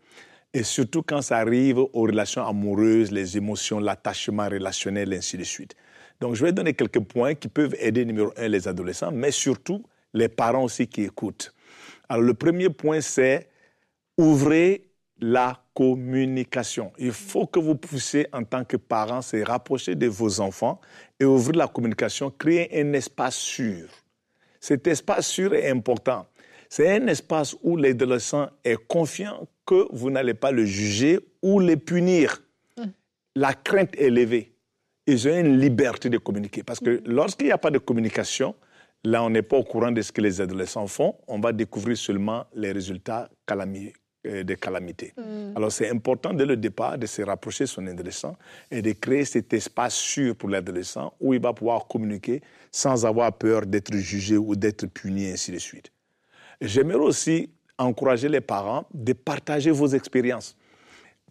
Et 0.53 0.63
surtout 0.63 1.01
quand 1.01 1.21
ça 1.21 1.37
arrive 1.37 1.79
aux 1.79 1.89
relations 1.93 2.45
amoureuses, 2.45 3.11
les 3.11 3.37
émotions, 3.37 3.79
l'attachement 3.79 4.49
relationnel, 4.49 5.13
ainsi 5.13 5.37
de 5.37 5.43
suite. 5.43 5.75
Donc, 6.19 6.35
je 6.35 6.43
vais 6.43 6.51
donner 6.51 6.73
quelques 6.73 6.99
points 6.99 7.33
qui 7.35 7.47
peuvent 7.47 7.75
aider, 7.79 8.05
numéro 8.05 8.31
un, 8.37 8.47
les 8.47 8.67
adolescents, 8.67 9.11
mais 9.11 9.31
surtout 9.31 9.83
les 10.13 10.27
parents 10.27 10.63
aussi 10.63 10.87
qui 10.87 11.03
écoutent. 11.03 11.53
Alors, 12.09 12.23
le 12.23 12.33
premier 12.33 12.69
point, 12.69 12.99
c'est 12.99 13.49
ouvrez 14.17 14.91
la 15.21 15.63
communication. 15.73 16.91
Il 16.97 17.11
faut 17.13 17.47
que 17.47 17.59
vous 17.59 17.75
puissiez, 17.75 18.27
en 18.33 18.43
tant 18.43 18.65
que 18.65 18.75
parents, 18.75 19.21
se 19.21 19.37
rapprocher 19.37 19.95
de 19.95 20.07
vos 20.07 20.41
enfants 20.41 20.81
et 21.19 21.25
ouvrir 21.25 21.57
la 21.57 21.67
communication, 21.67 22.29
créer 22.29 22.81
un 22.81 22.91
espace 22.93 23.37
sûr. 23.37 23.87
Cet 24.61 24.85
espace 24.87 25.27
sûr 25.27 25.53
est 25.55 25.69
important. 25.69 26.27
C'est 26.69 26.89
un 26.89 27.07
espace 27.07 27.55
où 27.63 27.75
l'adolescent 27.75 28.47
est 28.63 28.77
confiant 28.87 29.45
que 29.65 29.87
vous 29.91 30.09
n'allez 30.09 30.35
pas 30.35 30.51
le 30.51 30.63
juger 30.63 31.19
ou 31.41 31.59
le 31.59 31.75
punir. 31.75 32.41
La 33.35 33.53
crainte 33.53 33.95
est 33.97 34.05
élevée. 34.05 34.53
Ils 35.07 35.27
ont 35.27 35.37
une 35.37 35.59
liberté 35.59 36.09
de 36.09 36.17
communiquer. 36.19 36.63
Parce 36.63 36.79
que 36.79 37.01
lorsqu'il 37.05 37.47
n'y 37.47 37.51
a 37.51 37.57
pas 37.57 37.71
de 37.71 37.79
communication, 37.79 38.55
là, 39.03 39.23
on 39.23 39.29
n'est 39.31 39.41
pas 39.41 39.57
au 39.57 39.63
courant 39.63 39.91
de 39.91 40.01
ce 40.01 40.11
que 40.11 40.21
les 40.21 40.39
adolescents 40.39 40.85
font. 40.87 41.15
On 41.27 41.39
va 41.39 41.51
découvrir 41.51 41.97
seulement 41.97 42.45
les 42.53 42.71
résultats 42.71 43.29
calami- 43.47 43.87
euh, 43.87 43.91
des 44.23 44.55
calamités. 44.55 45.13
Alors, 45.55 45.71
c'est 45.71 45.89
important 45.89 46.33
dès 46.33 46.45
le 46.45 46.55
départ 46.55 46.97
de 46.97 47.07
se 47.07 47.21
rapprocher 47.21 47.63
de 47.63 47.69
son 47.69 47.87
adolescent 47.87 48.35
et 48.69 48.81
de 48.81 48.91
créer 48.91 49.25
cet 49.25 49.53
espace 49.53 49.95
sûr 49.95 50.35
pour 50.35 50.49
l'adolescent 50.49 51.13
où 51.19 51.33
il 51.33 51.41
va 51.41 51.53
pouvoir 51.53 51.87
communiquer 51.87 52.41
sans 52.71 53.05
avoir 53.05 53.33
peur 53.33 53.65
d'être 53.65 53.95
jugé 53.95 54.37
ou 54.37 54.55
d'être 54.55 54.85
puni, 54.85 55.27
ainsi 55.27 55.51
de 55.51 55.57
suite. 55.57 55.91
J'aimerais 56.61 56.99
aussi 56.99 57.49
encourager 57.77 58.29
les 58.29 58.41
parents 58.41 58.85
de 58.93 59.13
partager 59.13 59.71
vos 59.71 59.87
expériences. 59.87 60.55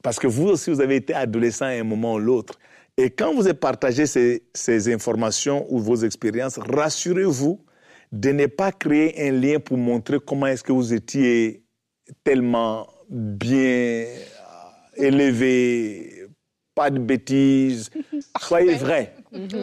Parce 0.03 0.19
que 0.19 0.27
vous 0.27 0.49
aussi, 0.49 0.71
vous 0.71 0.81
avez 0.81 0.97
été 0.97 1.15
adolescent 1.15 1.67
à 1.67 1.69
un 1.69 1.85
moment 1.85 2.15
ou 2.15 2.19
l'autre. 2.19 2.59
Et 2.97 3.11
quand 3.11 3.35
vous 3.35 3.43
avez 3.43 3.55
partagé 3.55 4.07
ces, 4.07 4.43
ces 4.53 4.93
informations 4.93 5.67
ou 5.73 5.79
vos 5.79 5.97
expériences, 5.97 6.59
rassurez-vous 6.59 7.65
de 8.13 8.31
ne 8.31 8.47
pas 8.47 8.73
créer 8.73 9.29
un 9.29 9.33
lien 9.33 9.61
pour 9.61 9.79
montrer 9.79 10.19
comment 10.19 10.47
est-ce 10.47 10.65
que 10.65 10.73
vous 10.73 10.93
étiez 10.93 11.63
tellement 12.25 12.87
bien 13.09 14.05
euh, 14.07 14.17
élevé, 14.97 16.27
pas 16.75 16.91
de 16.91 16.99
bêtises. 16.99 17.91
Soyez 18.41 18.75
vrai. 18.75 19.15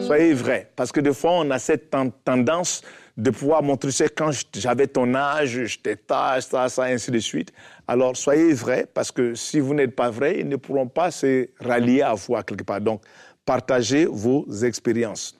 Soyez 0.02 0.34
vrai. 0.34 0.70
Parce 0.76 0.92
que 0.92 1.00
des 1.00 1.14
fois, 1.14 1.32
on 1.32 1.50
a 1.50 1.58
cette 1.58 1.90
ten- 1.90 2.12
tendance 2.24 2.82
de 3.16 3.30
pouvoir 3.30 3.62
montrer, 3.62 3.90
sais, 3.90 4.08
quand 4.08 4.30
j'avais 4.54 4.86
ton 4.86 5.12
âge, 5.14 5.64
j'étais 5.64 5.96
ça, 6.08 6.40
ça, 6.40 6.68
ça, 6.68 6.84
ainsi 6.84 7.10
de 7.10 7.18
suite. 7.18 7.52
Alors, 7.86 8.16
soyez 8.16 8.52
vrai, 8.52 8.86
parce 8.94 9.10
que 9.10 9.34
si 9.34 9.58
vous 9.58 9.74
n'êtes 9.74 9.96
pas 9.96 10.08
vrai, 10.08 10.38
ils 10.38 10.48
ne 10.48 10.56
pourront 10.56 10.86
pas 10.86 11.10
se 11.10 11.48
rallier 11.58 12.02
à 12.02 12.14
vous 12.14 12.36
à 12.36 12.44
quelque 12.44 12.62
part. 12.62 12.80
Donc, 12.80 13.02
partagez 13.44 14.06
vos 14.06 14.46
expériences. 14.62 15.36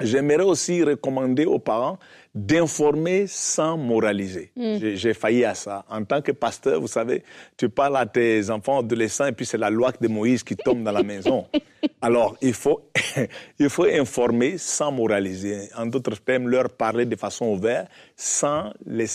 J'aimerais 0.00 0.44
aussi 0.44 0.82
recommander 0.82 1.44
aux 1.44 1.58
parents 1.58 1.98
d'informer 2.34 3.26
sans 3.28 3.76
moraliser. 3.76 4.50
J'ai- 4.56 4.96
J'ai 4.96 5.14
failli 5.14 5.44
à 5.44 5.54
ça. 5.54 5.84
En 5.88 6.04
tant 6.04 6.20
que 6.20 6.32
pasteur, 6.32 6.80
vous 6.80 6.88
savez, 6.88 7.22
tu 7.56 7.68
parles 7.68 7.96
à 7.96 8.06
tes 8.06 8.50
enfants 8.50 8.80
adolescents 8.80 9.26
et 9.26 9.32
puis 9.32 9.46
c'est 9.46 9.58
la 9.58 9.70
loi 9.70 9.92
de 10.00 10.08
Moïse 10.08 10.42
qui 10.42 10.56
tombe 10.56 10.82
dans 10.82 10.92
la 10.92 11.02
maison. 11.04 11.46
Alors, 12.02 12.36
il 12.42 12.52
faut, 12.54 12.90
il 13.58 13.68
faut 13.68 13.84
informer 13.84 14.58
sans 14.58 14.90
moraliser. 14.90 15.68
En 15.76 15.86
d'autres 15.86 16.20
termes, 16.20 16.48
leur 16.48 16.70
parler 16.70 17.06
de 17.06 17.16
façon 17.16 17.46
ouverte 17.46 17.88
sans 18.16 18.72
les, 18.86 19.06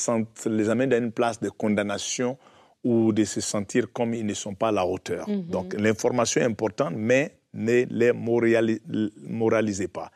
amener 0.69 0.87
dans 0.87 0.97
une 1.03 1.11
place 1.11 1.39
de 1.41 1.49
condamnation 1.49 2.37
ou 2.85 3.11
de 3.11 3.25
se 3.25 3.41
sentir 3.41 3.91
comme 3.91 4.13
ils 4.13 4.25
ne 4.25 4.33
sont 4.33 4.53
pas 4.55 4.69
à 4.69 4.71
la 4.71 4.85
hauteur. 4.85 5.25
Donc, 5.27 5.73
l'information 5.77 6.39
est 6.41 6.45
importante, 6.45 6.93
mais 6.95 7.33
ne 7.53 7.83
les 7.89 8.11
morali- 8.13 8.79
moralisez 9.27 9.89
pas. 9.89 10.09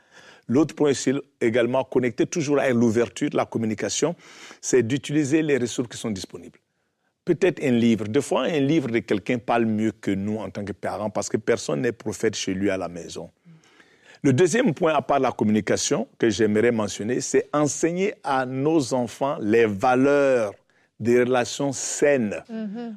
L'autre 0.48 0.76
point, 0.76 0.94
c'est 0.94 1.14
également 1.40 1.84
connecté 1.84 2.26
toujours 2.26 2.60
à 2.60 2.70
l'ouverture 2.70 3.30
la 3.34 3.46
communication, 3.46 4.16
c'est 4.62 4.84
d'utiliser 4.84 5.42
les 5.42 5.58
ressources 5.58 5.90
qui 5.90 5.98
sont 5.98 6.12
disponibles. 6.12 6.60
Peut-être 7.26 7.64
un 7.64 7.72
livre. 7.72 8.08
Des 8.08 8.22
fois, 8.22 8.44
un 8.44 8.60
livre 8.60 8.90
de 8.90 9.00
quelqu'un 9.00 9.38
parle 9.38 9.66
mieux 9.66 9.92
que 9.92 10.12
nous 10.12 10.38
en 10.38 10.50
tant 10.50 10.66
que 10.66 10.74
parents 10.74 11.10
parce 11.10 11.30
que 11.30 11.38
personne 11.38 11.82
n'est 11.82 11.94
prophète 11.94 12.36
chez 12.36 12.54
lui 12.54 12.70
à 12.70 12.76
la 12.76 12.90
maison. 12.90 13.30
Le 14.22 14.34
deuxième 14.34 14.74
point, 14.74 14.94
à 14.94 15.02
part 15.02 15.20
la 15.20 15.32
communication, 15.32 16.08
que 16.18 16.30
j'aimerais 16.30 16.72
mentionner, 16.72 17.22
c'est 17.22 17.50
enseigner 17.54 18.14
à 18.24 18.46
nos 18.46 18.94
enfants 18.94 19.38
les 19.42 19.66
valeurs 19.66 20.54
des 21.00 21.20
relations 21.24 21.74
saines. 21.74 22.42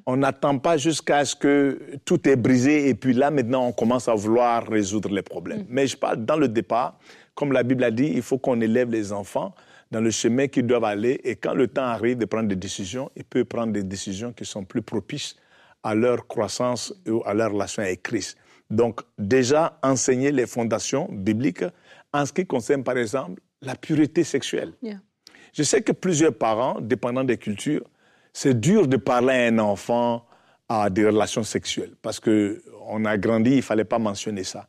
On 0.07 0.17
n'attend 0.17 0.59
pas 0.59 0.77
jusqu'à 0.77 1.25
ce 1.25 1.35
que 1.35 1.99
tout 2.05 2.29
est 2.29 2.37
brisé 2.37 2.89
et 2.89 2.95
puis 2.95 3.13
là, 3.13 3.31
maintenant, 3.31 3.67
on 3.67 3.73
commence 3.73 4.09
à 4.09 4.15
vouloir 4.15 4.67
résoudre 4.67 5.09
les 5.11 5.23
problèmes. 5.23 5.65
Mais 5.69 5.87
je 5.87 5.97
parle 5.97 6.25
dans 6.25 6.37
le 6.37 6.47
départ, 6.47 6.99
comme 7.37 7.53
la 7.53 7.63
Bible 7.63 7.85
a 7.85 7.93
dit, 7.93 8.11
il 8.13 8.23
faut 8.23 8.39
qu'on 8.39 8.61
élève 8.61 8.91
les 8.91 9.13
enfants 9.13 9.55
dans 9.93 10.01
le 10.01 10.11
chemin 10.11 10.49
qu'ils 10.49 10.67
doivent 10.67 10.85
aller 10.85 11.21
et 11.23 11.37
quand 11.37 11.55
le 11.55 11.69
temps 11.69 11.85
arrive 11.85 12.17
de 12.17 12.25
prendre 12.25 12.49
des 12.49 12.57
décisions, 12.57 13.11
ils 13.15 13.25
peuvent 13.25 13.45
prendre 13.45 13.73
des 13.73 13.85
décisions 13.85 14.33
qui 14.33 14.45
sont 14.45 14.65
plus 14.65 14.83
propices 14.83 15.37
à 15.85 15.95
leur 15.95 16.27
croissance 16.27 16.93
et 17.07 17.11
à 17.25 17.35
leur 17.35 17.53
relation 17.53 17.83
avec 17.83 18.03
Christ. 18.03 18.37
Donc, 18.71 19.03
déjà, 19.19 19.79
enseigner 19.83 20.33
les 20.33 20.47
fondations 20.47 21.09
bibliques 21.13 21.65
en 22.13 22.27
ce 22.27 22.33
qui 22.33 22.45
concerne, 22.47 22.83
par 22.83 22.99
exemple, 22.99 23.41
la 23.63 23.77
pureté 23.77 24.25
sexuelle. 24.25 24.73
Yeah. 24.83 24.99
Je 25.53 25.63
sais 25.63 25.83
que 25.83 25.93
plusieurs 25.93 26.35
parents, 26.35 26.81
dépendant 26.81 27.23
des 27.23 27.37
cultures, 27.37 27.85
c'est 28.33 28.59
dur 28.59 28.89
de 28.89 28.97
parler 28.97 29.35
à 29.35 29.47
un 29.47 29.59
enfant 29.59 30.27
à 30.69 30.91
des 30.91 31.07
relations 31.07 31.45
sexuelles 31.45 31.95
parce 32.03 32.19
que 32.19 32.63
on 32.89 33.05
a 33.05 33.17
grandi, 33.17 33.57
il 33.57 33.63
fallait 33.63 33.85
pas 33.85 33.99
mentionner 33.99 34.45
ça. 34.45 34.69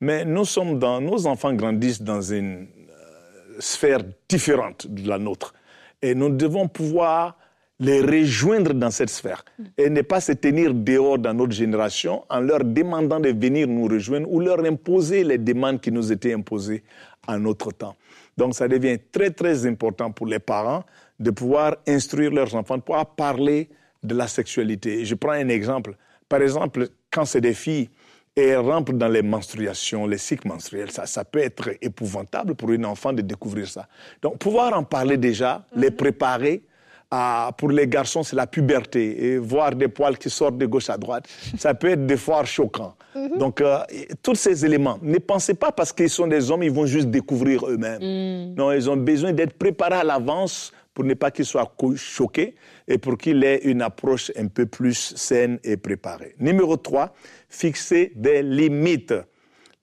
Mais 0.00 0.24
nous 0.24 0.44
sommes 0.44 0.78
dans, 0.78 1.00
nos 1.00 1.26
enfants 1.26 1.52
grandissent 1.54 2.02
dans 2.02 2.22
une 2.22 2.68
euh, 2.90 3.56
sphère 3.58 4.00
différente 4.28 4.86
de 4.86 5.08
la 5.08 5.18
nôtre 5.18 5.54
et 6.00 6.14
nous 6.14 6.30
devons 6.30 6.68
pouvoir 6.68 7.36
les 7.80 8.00
rejoindre 8.00 8.74
dans 8.74 8.90
cette 8.90 9.10
sphère 9.10 9.44
et 9.76 9.88
ne 9.88 10.02
pas 10.02 10.20
se 10.20 10.32
tenir 10.32 10.74
dehors 10.74 11.18
dans 11.18 11.34
notre 11.34 11.52
génération 11.52 12.24
en 12.28 12.40
leur 12.40 12.64
demandant 12.64 13.20
de 13.20 13.28
venir 13.28 13.68
nous 13.68 13.86
rejoindre 13.86 14.30
ou 14.30 14.40
leur 14.40 14.64
imposer 14.64 15.22
les 15.22 15.38
demandes 15.38 15.80
qui 15.80 15.92
nous 15.92 16.10
étaient 16.10 16.34
imposées 16.34 16.82
à 17.26 17.38
notre 17.38 17.72
temps. 17.72 17.94
Donc 18.36 18.54
ça 18.54 18.66
devient 18.66 18.98
très 19.12 19.30
très 19.30 19.66
important 19.66 20.10
pour 20.10 20.26
les 20.26 20.40
parents 20.40 20.84
de 21.20 21.30
pouvoir 21.30 21.76
instruire 21.86 22.30
leurs 22.32 22.54
enfants, 22.54 22.76
de 22.76 22.82
pouvoir 22.82 23.14
parler 23.14 23.68
de 24.02 24.14
la 24.14 24.28
sexualité. 24.28 25.04
Je 25.04 25.14
prends 25.14 25.32
un 25.32 25.48
exemple. 25.48 25.96
Par 26.28 26.42
exemple, 26.42 26.88
quand 27.10 27.24
c'est 27.24 27.40
des 27.40 27.54
filles 27.54 27.90
et 28.38 28.56
rentrent 28.56 28.92
dans 28.92 29.08
les 29.08 29.22
menstruations, 29.22 30.06
les 30.06 30.18
cycles 30.18 30.48
menstruels, 30.48 30.90
ça, 30.90 31.06
ça 31.06 31.24
peut 31.24 31.40
être 31.40 31.70
épouvantable 31.82 32.54
pour 32.54 32.70
une 32.72 32.86
enfant 32.86 33.12
de 33.12 33.22
découvrir 33.22 33.68
ça. 33.68 33.88
Donc 34.22 34.38
pouvoir 34.38 34.76
en 34.76 34.84
parler 34.84 35.16
déjà, 35.16 35.64
les 35.74 35.90
préparer, 35.90 36.62
à, 37.10 37.52
pour 37.56 37.70
les 37.70 37.86
garçons, 37.86 38.22
c'est 38.22 38.36
la 38.36 38.46
puberté. 38.46 39.24
Et 39.24 39.38
voir 39.38 39.74
des 39.74 39.88
poils 39.88 40.18
qui 40.18 40.30
sortent 40.30 40.58
de 40.58 40.66
gauche 40.66 40.90
à 40.90 40.98
droite, 40.98 41.26
ça 41.56 41.74
peut 41.74 41.88
être 41.88 42.06
des 42.06 42.16
fois 42.16 42.44
choquant. 42.44 42.94
Donc, 43.36 43.60
euh, 43.60 43.78
tous 44.22 44.36
ces 44.36 44.64
éléments, 44.64 44.98
ne 45.02 45.18
pensez 45.18 45.54
pas 45.54 45.72
parce 45.72 45.92
qu'ils 45.92 46.10
sont 46.10 46.26
des 46.28 46.50
hommes, 46.50 46.62
ils 46.62 46.70
vont 46.70 46.86
juste 46.86 47.08
découvrir 47.08 47.66
eux-mêmes. 47.66 48.54
Non, 48.54 48.70
ils 48.72 48.88
ont 48.88 48.96
besoin 48.96 49.32
d'être 49.32 49.54
préparés 49.54 49.96
à 49.96 50.04
l'avance 50.04 50.72
pour 50.98 51.04
ne 51.04 51.14
pas 51.14 51.30
qu'ils 51.30 51.44
soient 51.44 51.72
co- 51.78 51.94
choqués 51.94 52.56
et 52.88 52.98
pour 52.98 53.16
qu'il 53.16 53.44
ait 53.44 53.60
une 53.62 53.82
approche 53.82 54.32
un 54.36 54.48
peu 54.48 54.66
plus 54.66 55.14
saine 55.14 55.60
et 55.62 55.76
préparée. 55.76 56.34
Numéro 56.40 56.76
3, 56.76 57.14
fixer 57.48 58.10
des 58.16 58.42
limites. 58.42 59.14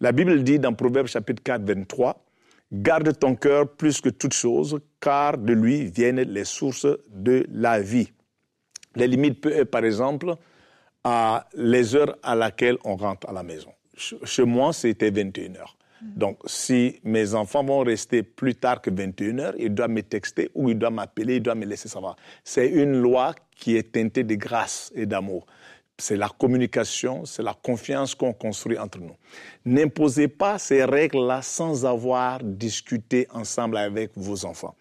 La 0.02 0.12
Bible 0.12 0.44
dit 0.44 0.60
dans 0.60 0.74
Proverbe 0.74 1.08
chapitre 1.08 1.42
4, 1.42 1.64
23, 1.66 2.22
Garde 2.74 3.18
ton 3.18 3.34
cœur 3.38 3.70
plus 3.78 4.02
que 4.02 4.10
toute 4.10 4.34
chose, 4.34 4.78
car 5.00 5.38
de 5.38 5.54
lui 5.54 5.86
viennent 5.86 6.20
les 6.20 6.44
sources 6.44 6.86
de 7.08 7.46
la 7.50 7.80
vie. 7.80 8.12
Les 8.98 9.08
limites 9.08 9.40
peuvent 9.40 9.54
être, 9.54 9.72
par 9.72 9.86
exemple, 9.86 10.34
à 11.06 11.48
les 11.54 11.96
heures 11.96 12.18
à 12.24 12.36
laquelle 12.36 12.76
on 12.84 12.98
rentre 12.98 13.30
à 13.30 13.32
la 13.32 13.44
maison. 13.44 13.72
Ch- 13.96 14.20
Chez 14.26 14.44
moi, 14.44 14.74
c'était 14.74 15.12
21 15.12 15.56
heures. 15.56 15.78
Donc, 16.02 16.40
si 16.46 17.00
mes 17.04 17.34
enfants 17.34 17.64
vont 17.64 17.80
rester 17.80 18.22
plus 18.24 18.56
tard 18.56 18.82
que 18.82 18.90
21 18.90 19.40
heures, 19.40 19.54
ils 19.58 19.74
doivent 19.74 19.90
me 19.90 20.04
texter 20.04 20.50
ou 20.54 20.70
ils 20.70 20.78
doivent 20.78 20.94
m'appeler, 20.94 21.38
ils 21.38 21.42
doivent 21.42 21.58
me 21.58 21.66
laisser 21.66 21.88
savoir. 21.88 22.16
C'est 22.44 22.68
une 22.68 23.02
loi 23.02 23.34
qui 23.56 23.76
est 23.76 23.94
teintée 23.94 24.24
de 24.24 24.36
grâce 24.36 24.92
et 24.96 25.06
d'amour. 25.06 25.46
C'est 25.98 26.18
la 26.18 26.28
communication, 26.28 27.24
c'est 27.24 27.42
la 27.42 27.54
confiance 27.54 28.14
qu'on 28.16 28.34
construit 28.34 28.78
entre 28.78 29.00
nous. 29.00 29.16
N'imposez 29.64 30.28
pas 30.28 30.60
ces 30.60 30.84
règles-là 30.84 31.42
sans 31.42 31.86
avoir 31.86 32.44
discuté 32.44 33.28
ensemble 33.32 33.78
avec 33.78 34.12
vos 34.16 34.46
enfants. 34.46 34.76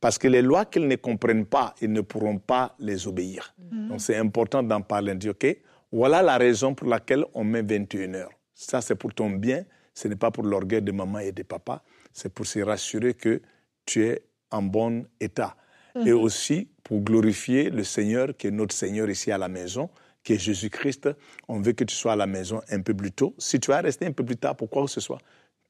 Parce 0.00 0.18
que 0.18 0.26
les 0.28 0.42
lois 0.42 0.64
qu'ils 0.64 0.88
ne 0.88 0.96
comprennent 0.96 1.46
pas, 1.46 1.74
ils 1.80 1.92
ne 1.92 2.00
pourront 2.00 2.38
pas 2.38 2.74
les 2.80 3.06
obéir. 3.06 3.54
Donc 3.88 4.00
c'est 4.00 4.16
important 4.16 4.62
d'en 4.62 4.80
parler, 4.80 5.14
de 5.14 5.18
dire, 5.18 5.30
OK, 5.30 5.56
voilà 5.92 6.20
la 6.20 6.36
raison 6.36 6.74
pour 6.74 6.88
laquelle 6.88 7.24
on 7.32 7.44
met 7.44 7.62
21 7.62 8.14
heures. 8.14 8.30
Ça, 8.52 8.80
c'est 8.80 8.94
pour 8.94 9.14
ton 9.14 9.30
bien, 9.30 9.64
ce 9.96 10.06
n'est 10.08 10.16
pas 10.16 10.30
pour 10.30 10.44
l'orgueil 10.44 10.82
de 10.82 10.92
maman 10.92 11.18
et 11.18 11.32
de 11.32 11.42
papa, 11.42 11.82
c'est 12.12 12.32
pour 12.32 12.46
se 12.46 12.60
rassurer 12.60 13.14
que 13.14 13.40
tu 13.86 14.04
es 14.04 14.22
en 14.50 14.62
bon 14.62 15.06
état. 15.18 15.56
Et 16.04 16.12
aussi 16.12 16.68
pour 16.84 17.00
glorifier 17.00 17.70
le 17.70 17.82
Seigneur, 17.82 18.36
qui 18.36 18.48
est 18.48 18.50
notre 18.50 18.74
Seigneur 18.74 19.08
ici 19.08 19.32
à 19.32 19.38
la 19.38 19.48
maison, 19.48 19.88
qui 20.22 20.34
est 20.34 20.38
Jésus-Christ. 20.38 21.08
On 21.48 21.60
veut 21.60 21.72
que 21.72 21.84
tu 21.84 21.94
sois 21.94 22.12
à 22.12 22.16
la 22.16 22.26
maison 22.26 22.60
un 22.68 22.82
peu 22.82 22.92
plus 22.92 23.12
tôt. 23.12 23.34
Si 23.38 23.58
tu 23.58 23.72
as 23.72 23.80
resté 23.80 24.04
un 24.04 24.12
peu 24.12 24.22
plus 24.22 24.36
tard, 24.36 24.56
pour 24.56 24.68
quoi 24.68 24.84
que 24.84 24.90
ce 24.90 25.00
soit, 25.00 25.20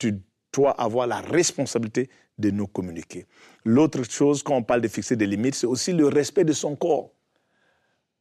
tu 0.01 0.21
dois 0.53 0.73
avoir 0.73 1.07
la 1.07 1.21
responsabilité 1.21 2.11
de 2.39 2.51
nous 2.51 2.67
communiquer. 2.67 3.27
L'autre 3.65 4.03
chose, 4.03 4.43
quand 4.43 4.57
on 4.57 4.65
parle 4.65 4.81
de 4.81 4.89
fixer 4.89 5.15
des 5.15 5.27
limites, 5.27 5.55
c'est 5.55 5.67
aussi 5.69 5.93
le 5.93 6.09
respect 6.09 6.45
de 6.45 6.53
son 6.53 6.75
corps. 6.75 7.13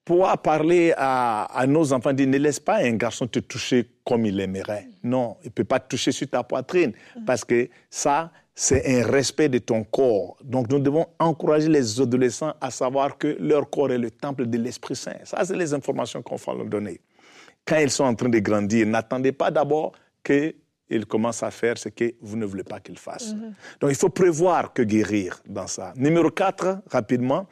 Pouvoir 0.05 0.37
parler 0.37 0.93
à, 0.95 1.45
à 1.45 1.65
nos 1.65 1.91
enfants, 1.91 2.13
dire 2.13 2.27
ne 2.27 2.37
laisse 2.37 2.59
pas 2.59 2.77
un 2.77 2.93
garçon 2.93 3.25
te 3.25 3.39
toucher 3.39 3.89
comme 4.03 4.25
il 4.27 4.39
aimerait. 4.39 4.87
Non, 5.03 5.37
il 5.41 5.47
ne 5.47 5.51
peut 5.51 5.63
pas 5.63 5.79
te 5.79 5.89
toucher 5.89 6.11
sur 6.11 6.29
ta 6.29 6.43
poitrine 6.43 6.93
parce 7.25 7.43
que 7.43 7.67
ça, 7.89 8.31
c'est 8.55 8.99
un 8.99 9.05
respect 9.05 9.49
de 9.49 9.57
ton 9.57 9.83
corps. 9.83 10.37
Donc 10.43 10.69
nous 10.69 10.79
devons 10.79 11.07
encourager 11.19 11.67
les 11.67 11.99
adolescents 11.99 12.53
à 12.61 12.71
savoir 12.71 13.17
que 13.17 13.35
leur 13.39 13.69
corps 13.69 13.91
est 13.91 13.97
le 13.97 14.09
temple 14.09 14.45
de 14.45 14.57
l'Esprit 14.57 14.95
Saint. 14.95 15.17
Ça, 15.25 15.43
c'est 15.43 15.57
les 15.57 15.73
informations 15.73 16.21
qu'on 16.21 16.37
va 16.37 16.53
leur 16.53 16.65
donner. 16.65 17.01
Quand 17.65 17.77
ils 17.77 17.89
sont 17.89 18.05
en 18.05 18.15
train 18.15 18.29
de 18.29 18.39
grandir, 18.39 18.87
n'attendez 18.87 19.33
pas 19.33 19.51
d'abord 19.51 19.91
qu'ils 20.23 21.05
commencent 21.07 21.43
à 21.43 21.51
faire 21.51 21.77
ce 21.77 21.89
que 21.89 22.13
vous 22.21 22.37
ne 22.37 22.45
voulez 22.45 22.63
pas 22.63 22.79
qu'ils 22.79 22.97
fassent. 22.97 23.35
Donc 23.81 23.89
il 23.89 23.95
faut 23.97 24.09
prévoir 24.09 24.71
que 24.71 24.83
guérir 24.83 25.41
dans 25.45 25.67
ça. 25.67 25.93
Numéro 25.97 26.29
4, 26.29 26.83
rapidement, 26.87 27.47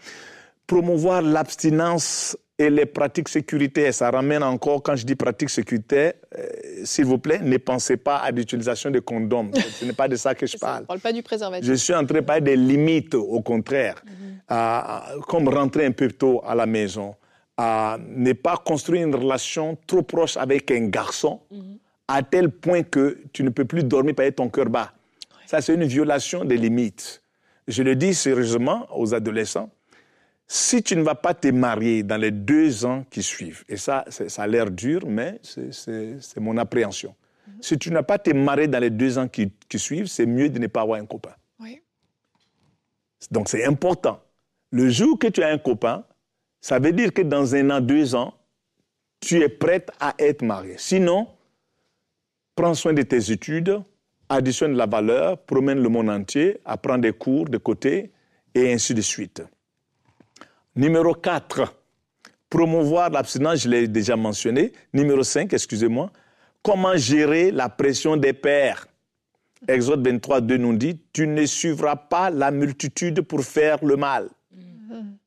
promouvoir 0.67 1.21
l'abstinence 1.21 2.37
et 2.59 2.69
les 2.69 2.85
pratiques 2.85 3.29
sécuritaires. 3.29 3.93
Ça 3.93 4.11
ramène 4.11 4.43
encore, 4.43 4.83
quand 4.83 4.95
je 4.95 5.05
dis 5.05 5.15
pratiques 5.15 5.49
sécuritaires, 5.49 6.13
euh, 6.37 6.45
s'il 6.83 7.05
vous 7.05 7.17
plaît, 7.17 7.39
ne 7.39 7.57
pensez 7.57 7.97
pas 7.97 8.17
à 8.17 8.31
l'utilisation 8.31 8.91
de 8.91 8.99
condoms. 8.99 9.51
Ce 9.79 9.85
n'est 9.85 9.93
pas 9.93 10.07
de 10.07 10.15
ça 10.15 10.35
que 10.35 10.45
je 10.45 10.55
On 10.57 10.59
parle. 10.59 10.81
ne 10.81 10.85
parle 10.87 10.99
pas 10.99 11.13
du 11.13 11.23
préservatif. 11.23 11.65
Je 11.67 11.73
suis 11.73 11.93
en 11.93 12.05
train 12.05 12.19
de 12.19 12.25
parler 12.25 12.41
des 12.41 12.55
limites, 12.55 13.15
au 13.15 13.41
contraire. 13.41 13.95
À- 14.47 15.05
comme 15.27 15.47
rentrer 15.49 15.85
un 15.85 15.91
peu 15.91 16.09
tôt 16.09 16.41
à 16.45 16.53
la 16.53 16.65
maison, 16.65 17.15
à 17.57 17.97
ne 18.07 18.33
pas 18.33 18.57
construire 18.57 19.07
une 19.07 19.15
relation 19.15 19.77
trop 19.87 20.01
proche 20.03 20.37
avec 20.37 20.69
un 20.71 20.87
garçon, 20.87 21.39
à 22.07 22.21
tel 22.21 22.49
point 22.49 22.83
que 22.83 23.19
tu 23.31 23.43
ne 23.43 23.49
peux 23.49 23.65
plus 23.65 23.83
dormir 23.83 24.13
avec 24.17 24.35
ton 24.35 24.49
cœur 24.49 24.65
bas. 24.69 24.91
Ça, 25.47 25.61
c'est 25.61 25.73
une 25.73 25.85
violation 25.85 26.45
des 26.45 26.57
limites. 26.57 27.21
Je 27.67 27.81
le 27.81 27.95
dis 27.95 28.13
sérieusement 28.13 28.87
aux 28.95 29.13
adolescents. 29.13 29.69
Si 30.55 30.83
tu 30.83 30.95
ne 30.95 31.01
vas 31.01 31.15
pas 31.15 31.33
te 31.33 31.47
marier 31.47 32.03
dans 32.03 32.17
les 32.17 32.29
deux 32.29 32.85
ans 32.85 33.03
qui 33.09 33.23
suivent, 33.23 33.63
et 33.67 33.75
ça, 33.75 34.05
ça 34.09 34.43
a 34.43 34.45
l'air 34.45 34.69
dur, 34.69 35.01
mais 35.07 35.39
c'est- 35.41 36.39
mon 36.39 36.57
appréhension. 36.57 37.15
Si 37.59 37.75
tu 37.79 37.89
n'as 37.89 38.03
pas 38.03 38.19
te 38.19 38.29
marié 38.29 38.67
dans 38.67 38.77
les 38.77 38.91
deux 38.91 39.17
ans 39.17 39.27
qui, 39.27 39.51
qui 39.67 39.79
suivent, 39.79 40.05
c'est 40.05 40.27
mieux 40.27 40.49
de 40.49 40.59
ne 40.59 40.67
pas 40.67 40.81
avoir 40.81 40.99
un 40.99 41.07
copain. 41.07 41.33
Oui. 41.59 41.81
Donc 43.31 43.49
c'est 43.49 43.65
important. 43.65 44.21
Le 44.69 44.89
jour 44.91 45.17
que 45.17 45.25
tu 45.25 45.41
as 45.41 45.47
un 45.49 45.57
copain, 45.57 46.05
ça 46.61 46.77
veut 46.77 46.91
dire 46.91 47.11
que 47.11 47.23
dans 47.23 47.55
un 47.55 47.71
an, 47.71 47.81
deux 47.81 48.13
ans, 48.13 48.35
tu 49.21 49.41
es 49.41 49.49
prête 49.49 49.89
à 49.99 50.13
être 50.19 50.43
mariée. 50.43 50.75
Sinon, 50.77 51.29
prends 52.55 52.75
soin 52.75 52.93
de 52.93 53.01
tes 53.01 53.31
études, 53.31 53.81
additionne 54.29 54.73
la 54.77 54.85
valeur, 54.85 55.39
promène 55.45 55.81
le 55.81 55.89
monde 55.89 56.11
entier, 56.11 56.59
apprends 56.63 56.99
des 56.99 57.11
cours 57.13 57.45
de 57.49 57.57
côté, 57.57 58.11
et 58.53 58.71
ainsi 58.71 58.93
de 58.93 59.01
suite. 59.01 59.41
Numéro 60.75 61.13
4, 61.13 61.71
promouvoir 62.49 63.11
l'abstinence, 63.11 63.61
je 63.61 63.69
l'ai 63.69 63.87
déjà 63.87 64.15
mentionné. 64.15 64.73
Numéro 64.91 65.21
5, 65.21 65.53
excusez-moi, 65.53 66.09
comment 66.63 66.97
gérer 66.97 67.51
la 67.51 67.69
pression 67.69 68.17
des 68.17 68.33
pères. 68.33 68.87
Exode 69.67 70.03
23, 70.03 70.41
2 70.41 70.57
nous 70.57 70.75
dit, 70.75 70.99
tu 71.13 71.27
ne 71.27 71.45
suivras 71.45 71.95
pas 71.95 72.31
la 72.31 72.49
multitude 72.49 73.21
pour 73.21 73.43
faire 73.43 73.85
le 73.85 73.97
mal. 73.97 74.29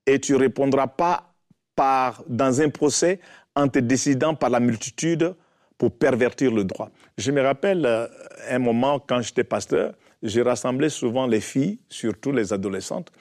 Et 0.04 0.18
tu 0.18 0.34
répondras 0.34 0.88
pas 0.88 1.32
par, 1.76 2.24
dans 2.26 2.60
un 2.60 2.68
procès 2.68 3.20
en 3.54 3.68
te 3.68 3.78
décidant 3.78 4.34
par 4.34 4.50
la 4.50 4.58
multitude 4.58 5.32
pour 5.78 5.92
pervertir 5.92 6.50
le 6.50 6.64
droit. 6.64 6.90
Je 7.18 7.30
me 7.30 7.40
rappelle 7.40 7.86
euh, 7.86 8.08
un 8.50 8.58
moment 8.58 8.98
quand 8.98 9.20
j'étais 9.20 9.44
pasteur, 9.44 9.94
j'ai 10.22 10.42
rassemblé 10.42 10.88
souvent 10.88 11.26
les 11.26 11.40
filles, 11.40 11.78
surtout 11.88 12.32
les 12.32 12.52
adolescentes, 12.52 13.12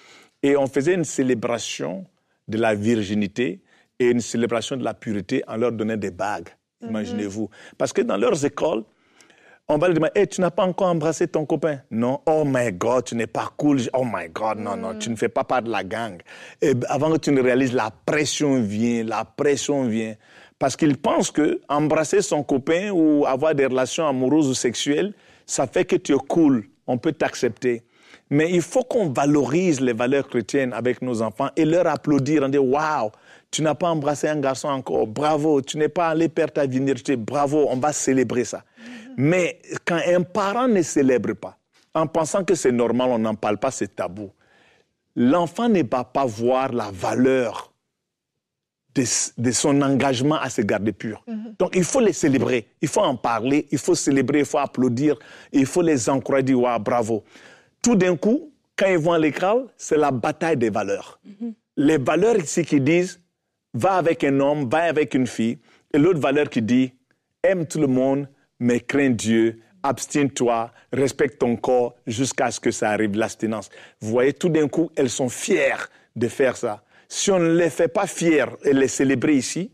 et 0.41 0.57
on 0.57 0.67
faisait 0.67 0.93
une 0.93 1.05
célébration 1.05 2.05
de 2.47 2.57
la 2.57 2.75
virginité 2.75 3.61
et 3.99 4.09
une 4.09 4.21
célébration 4.21 4.77
de 4.77 4.83
la 4.83 4.93
pureté 4.93 5.43
en 5.47 5.57
leur 5.57 5.71
donnant 5.71 5.97
des 5.97 6.11
bagues. 6.11 6.49
Imaginez-vous. 6.81 7.49
Parce 7.77 7.93
que 7.93 8.01
dans 8.01 8.17
leurs 8.17 8.45
écoles, 8.45 8.83
on 9.67 9.77
va 9.77 9.87
leur 9.87 9.95
demander, 9.95 10.19
hey, 10.19 10.27
tu 10.27 10.41
n'as 10.41 10.51
pas 10.51 10.63
encore 10.63 10.89
embrassé 10.89 11.27
ton 11.27 11.45
copain? 11.45 11.79
Non. 11.89 12.19
Oh 12.27 12.43
my 12.45 12.71
God, 12.71 13.05
tu 13.05 13.15
n'es 13.15 13.25
pas 13.25 13.51
cool. 13.57 13.79
Oh 13.93 14.03
my 14.05 14.29
God, 14.29 14.59
non, 14.59 14.77
non, 14.77 14.99
tu 14.99 15.09
ne 15.09 15.15
fais 15.15 15.29
pas 15.29 15.43
part 15.43 15.63
de 15.63 15.71
la 15.71 15.83
gang. 15.83 16.21
Et 16.61 16.73
avant 16.87 17.11
que 17.11 17.17
tu 17.17 17.31
ne 17.31 17.41
réalises, 17.41 17.73
la 17.73 17.89
pression 18.05 18.61
vient, 18.61 19.03
la 19.03 19.25
pression 19.25 19.87
vient. 19.87 20.15
Parce 20.59 20.75
qu'ils 20.75 20.97
pensent 20.97 21.31
que 21.31 21.61
embrasser 21.67 22.21
son 22.21 22.43
copain 22.43 22.91
ou 22.91 23.25
avoir 23.25 23.55
des 23.55 23.65
relations 23.65 24.07
amoureuses 24.07 24.47
ou 24.47 24.53
sexuelles, 24.53 25.13
ça 25.47 25.65
fait 25.65 25.85
que 25.85 25.95
tu 25.95 26.13
es 26.13 26.17
cool. 26.27 26.65
On 26.85 26.97
peut 26.99 27.11
t'accepter. 27.11 27.83
Mais 28.29 28.51
il 28.51 28.61
faut 28.61 28.83
qu'on 28.83 29.09
valorise 29.09 29.79
les 29.81 29.93
valeurs 29.93 30.27
chrétiennes 30.27 30.73
avec 30.73 31.01
nos 31.01 31.21
enfants 31.21 31.49
et 31.55 31.65
leur 31.65 31.85
applaudir 31.87 32.43
en 32.43 32.49
disant 32.49 32.63
Waouh, 32.63 33.11
tu 33.51 33.61
n'as 33.61 33.75
pas 33.75 33.89
embrassé 33.89 34.27
un 34.27 34.39
garçon 34.39 34.67
encore, 34.67 35.05
bravo, 35.07 35.61
tu 35.61 35.77
n'es 35.77 35.89
pas 35.89 36.09
allé 36.09 36.27
perdre 36.27 36.53
ta 36.53 36.65
virginité, 36.65 37.15
bravo, 37.15 37.67
on 37.69 37.77
va 37.77 37.93
célébrer 37.93 38.43
ça. 38.43 38.63
Mais 39.15 39.59
quand 39.85 39.99
un 40.07 40.23
parent 40.23 40.67
ne 40.67 40.81
célèbre 40.81 41.33
pas, 41.33 41.57
en 41.93 42.07
pensant 42.07 42.43
que 42.43 42.55
c'est 42.55 42.71
normal, 42.71 43.09
on 43.11 43.19
n'en 43.19 43.35
parle 43.35 43.57
pas, 43.57 43.71
c'est 43.71 43.95
tabou, 43.95 44.31
l'enfant 45.15 45.69
ne 45.69 45.83
va 45.83 46.03
pas 46.03 46.25
voir 46.25 46.73
la 46.73 46.89
valeur 46.91 47.71
de, 48.95 49.03
de 49.37 49.51
son 49.51 49.81
engagement 49.81 50.35
à 50.35 50.49
se 50.49 50.61
garder 50.61 50.91
pur. 50.91 51.23
Donc 51.59 51.75
il 51.75 51.83
faut 51.83 51.99
les 51.99 52.13
célébrer, 52.13 52.67
il 52.81 52.87
faut 52.87 53.01
en 53.01 53.15
parler, 53.15 53.67
il 53.71 53.77
faut 53.77 53.95
célébrer, 53.95 54.39
il 54.39 54.45
faut 54.45 54.57
applaudir, 54.57 55.17
il 55.53 55.65
faut 55.65 55.81
les 55.81 56.09
encourager, 56.09 56.43
dire, 56.43 56.59
Waouh, 56.59 56.79
bravo. 56.79 57.23
Tout 57.85 57.95
d'un 57.95 58.17
coup, 58.17 58.51
quand 58.75 58.87
ils 58.87 58.97
vont 58.97 59.11
à 59.11 59.19
l'école, 59.19 59.67
c'est 59.77 59.95
la 59.95 60.09
bataille 60.09 60.57
des 60.57 60.71
valeurs. 60.71 61.19
les 61.77 61.99
valeurs 61.99 62.35
ici 62.35 62.65
qui 62.65 62.81
disent 62.81 63.21
va 63.75 63.97
avec 63.97 64.23
un 64.23 64.39
homme, 64.39 64.67
va 64.67 64.85
avec 64.85 65.13
une 65.13 65.27
fille, 65.27 65.59
et 65.93 65.99
l'autre 65.99 66.19
valeur 66.19 66.49
qui 66.49 66.63
dit 66.63 66.91
aime 67.43 67.67
tout 67.67 67.79
le 67.79 67.85
monde, 67.85 68.27
mais 68.59 68.79
crains 68.79 69.11
Dieu, 69.11 69.59
abstiens-toi, 69.83 70.71
respecte 70.91 71.37
ton 71.37 71.57
corps 71.57 71.93
jusqu'à 72.07 72.49
ce 72.49 72.59
que 72.59 72.71
ça 72.71 72.89
arrive, 72.89 73.15
l'abstinence. 73.15 73.69
Vous 74.01 74.09
voyez, 74.09 74.33
tout 74.33 74.49
d'un 74.49 74.67
coup, 74.67 74.89
elles 74.95 75.11
sont 75.11 75.29
fières 75.29 75.87
de 76.15 76.27
faire 76.27 76.57
ça. 76.57 76.81
Si 77.07 77.29
on 77.29 77.37
ne 77.37 77.53
les 77.53 77.69
fait 77.69 77.87
pas 77.87 78.07
fières 78.07 78.57
et 78.63 78.73
les 78.73 78.87
célébrer 78.87 79.35
ici, 79.35 79.71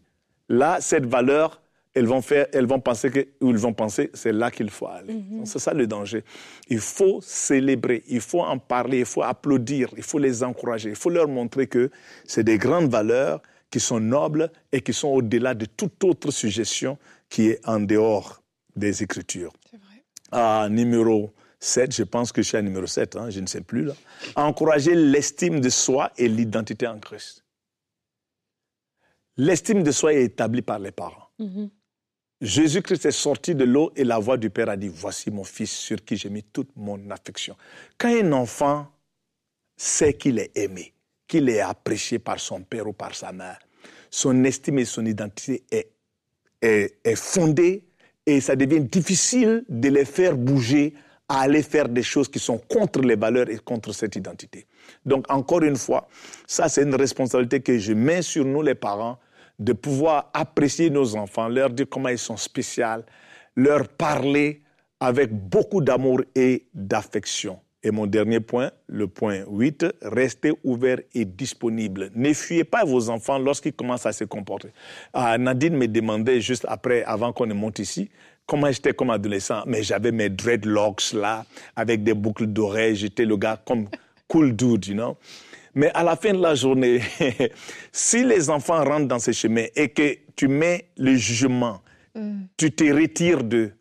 là, 0.50 0.80
cette 0.82 1.06
valeur, 1.06 1.61
elles 1.93 2.06
vont 2.06 2.21
faire, 2.21 2.47
elles 2.54 2.65
vont 2.67 2.80
penser 2.80 3.12
que, 3.12 3.19
ou 3.41 3.49
ils 3.49 3.58
vont 3.58 3.73
penser, 3.73 4.10
c'est 4.13 4.32
là 4.32 4.49
qu'il 4.49 4.69
faut 4.69 4.88
aller. 4.88 5.13
Mhm. 5.13 5.45
C'est 5.45 5.60
ça 5.60 5.73
le 5.73 5.88
danger. 5.88 6.23
Il 6.69 6.80
faut 6.80 7.19
célébrer, 7.21 8.04
il 8.08 8.21
faut 8.21 8.41
en 8.41 8.58
parler, 8.58 8.99
il 8.99 9.06
faut 9.06 9.23
applaudir, 9.23 9.89
il 9.97 10.04
faut 10.04 10.19
les 10.19 10.43
encourager, 10.43 10.89
il 10.89 10.95
faut 10.95 11.10
leur 11.10 11.27
montrer 11.27 11.67
que 11.67 11.89
c'est 12.25 12.43
des 12.43 12.58
grandes 12.58 12.89
valeurs 12.89 13.41
qui 13.69 13.80
sont 13.80 13.99
nobles 13.99 14.51
et 14.71 14.82
qui 14.82 14.93
sont 14.93 15.10
au-delà 15.10 15.54
de 15.54 15.65
toute 15.65 16.04
autre 16.04 16.32
suggestion 16.32 16.97
qui 17.30 17.47
est 17.49 17.67
en 17.67 17.80
dehors 17.80 18.41
des 18.75 19.04
Écritures. 19.04 19.54
C'est 19.69 19.77
vrai. 19.77 20.69
Numéro 20.69 21.34
7, 21.60 21.93
je 21.93 22.04
pense 22.04 22.32
que 22.32 22.41
je 22.41 22.47
suis 22.47 22.58
à 22.58 22.62
numéro 22.62 22.88
7, 22.88 23.15
hein, 23.15 23.30
je 23.30 23.39
ne 23.39 23.45
sais 23.47 23.62
plus 23.62 23.84
là. 23.84 23.93
Encourager 24.36 24.95
l'estime 24.95 25.60
de 25.60 25.69
soi 25.69 26.12
et 26.17 26.27
l'identité 26.27 26.88
en 26.88 26.99
Christ. 26.99 27.45
L'estime 29.38 29.84
de 29.84 29.91
soi 29.91 30.13
est 30.13 30.23
établie 30.23 30.62
par 30.62 30.80
les 30.80 30.91
parents. 30.91 31.30
Jésus-Christ 32.41 33.06
est 33.06 33.12
sorti 33.12 33.54
de 33.54 33.63
l'eau 33.63 33.91
et 33.95 34.04
la 34.04 34.17
voix 34.17 34.36
du 34.36 34.49
Père 34.49 34.69
a 34.69 34.75
dit, 34.75 34.88
voici 34.88 35.30
mon 35.30 35.43
fils 35.43 35.71
sur 35.71 36.04
qui 36.04 36.17
j'ai 36.17 36.30
mis 36.30 36.41
toute 36.41 36.69
mon 36.75 37.10
affection. 37.12 37.56
Quand 37.99 38.10
un 38.10 38.32
enfant 38.32 38.88
sait 39.77 40.13
qu'il 40.15 40.39
est 40.39 40.58
aimé, 40.58 40.93
qu'il 41.27 41.49
est 41.49 41.60
apprécié 41.60 42.17
par 42.17 42.39
son 42.39 42.62
père 42.62 42.88
ou 42.88 42.93
par 42.93 43.13
sa 43.13 43.32
mère, 43.32 43.60
son 44.10 44.43
estime 44.43 44.80
et 44.80 44.86
son 44.86 45.06
identité 45.06 45.63
est, 45.71 45.91
est, 46.62 47.15
fondée 47.15 47.84
et 48.25 48.41
ça 48.41 48.56
devient 48.56 48.82
difficile 48.82 49.63
de 49.69 49.89
les 49.89 50.06
faire 50.06 50.36
bouger 50.36 50.95
à 51.30 51.41
aller 51.41 51.63
faire 51.63 51.88
des 51.88 52.04
choses 52.04 52.27
qui 52.27 52.39
sont 52.39 52.58
contre 52.58 53.01
les 53.01 53.15
valeurs 53.15 53.49
et 53.49 53.58
contre 53.58 53.93
cette 53.93 54.15
identité. 54.15 54.65
Donc, 55.06 55.32
encore 55.32 55.62
une 55.62 55.77
fois, 55.77 56.10
ça, 56.45 56.67
c'est 56.67 56.84
une 56.84 56.95
responsabilité 56.95 57.62
que 57.62 57.77
je 57.77 57.93
mets 57.93 58.21
sur 58.21 58.43
nous, 58.43 58.62
les 58.62 58.75
parents, 58.75 59.17
de 59.62 59.74
pouvoir 59.74 60.32
apprécier 60.34 60.89
nos 60.89 61.15
enfants, 61.15 61.47
leur 61.47 61.69
dire 61.69 61.86
comment 61.88 62.10
ils 62.10 62.17
sont 62.17 62.38
spéciaux, 62.38 63.04
leur 63.56 63.88
parler 63.88 64.63
avec 65.00 65.32
beaucoup 65.32 65.82
d'amour 65.82 66.21
et 66.36 66.65
d'affection. 66.74 67.60
Et 67.84 67.89
mon 67.91 68.06
dernier 68.06 68.39
point, 68.39 68.71
le 68.88 69.08
point 69.08 69.43
8, 69.47 69.86
restez 70.04 70.54
ouvert 70.63 71.00
et 71.15 71.26
disponible. 71.26 72.12
Ne 72.15 72.34
fuyez 72.34 72.63
pas 72.63 72.84
vos 72.86 73.10
enfants 73.10 73.39
lorsqu'ils 73.39 73.74
commencent 73.74 74.06
à 74.06 74.13
se 74.13 74.24
comporter. 74.24 74.69
Ah, 75.13 75.38
Nadine 75.38 75.76
me 75.76 75.88
demandait 75.88 76.41
juste 76.41 76.65
après, 76.67 77.04
avant 77.04 77.34
qu'on 77.34 77.47
ne 77.47 77.56
monte 77.56 77.80
ici, 77.80 78.10
comment 78.45 78.71
j'étais 78.71 78.93
comme 78.93 79.10
adolescent. 79.10 79.63
Mais 79.65 79.82
j'avais 79.82 80.12
mes 80.12 80.30
dreadlocks 80.30 81.13
là, 81.13 81.45
avec 81.76 82.04
des 82.04 82.13
boucles 82.13 82.47
d'oreilles. 82.47 82.95
J'étais 82.95 83.26
le 83.26 83.38
gars 83.38 83.60
comme 83.65 83.88
cool 84.28 84.56
dude, 84.56 84.86
you 84.86 84.93
know. 84.93 85.17
Mais 85.74 85.90
à 85.94 86.04
la 86.04 86.16
fin 86.16 86.34
de 86.34 86.42
la 86.42 86.54
journée, 86.56 87.02
si 87.92 88.24
les 88.26 88.50
enfants 88.50 88.84
rentrent 88.84 89.08
dans 89.08 89.20
ce 89.20 89.32
chemin 89.32 89.66
et 89.76 89.90
que 89.90 90.18
tu 90.36 90.48
mets 90.48 90.90
le 90.98 91.16
jugement, 91.16 91.82
tu 92.58 92.72
te 92.72 92.84
retires 92.94 93.44
d'eux, 93.44 93.72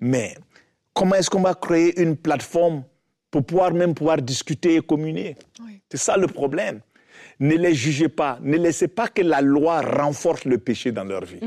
mais 0.00 0.36
comment 0.94 1.16
est-ce 1.16 1.28
qu'on 1.28 1.42
va 1.42 1.54
créer 1.54 2.00
une 2.00 2.16
plateforme 2.16 2.84
pour 3.32 3.44
pouvoir 3.44 3.72
même 3.74 3.94
pouvoir 3.94 4.18
discuter 4.22 4.76
et 4.76 4.80
communier? 4.80 5.36
Oui. 5.64 5.80
C'est 5.90 5.98
ça 5.98 6.16
le 6.16 6.28
problème. 6.28 6.80
Ne 7.40 7.56
les 7.56 7.74
jugez 7.74 8.08
pas, 8.08 8.38
ne 8.42 8.56
laissez 8.58 8.86
pas 8.88 9.08
que 9.08 9.22
la 9.22 9.40
loi 9.40 9.80
renforce 9.80 10.44
le 10.44 10.58
péché 10.58 10.92
dans 10.92 11.04
leur 11.04 11.24
vie. 11.24 11.40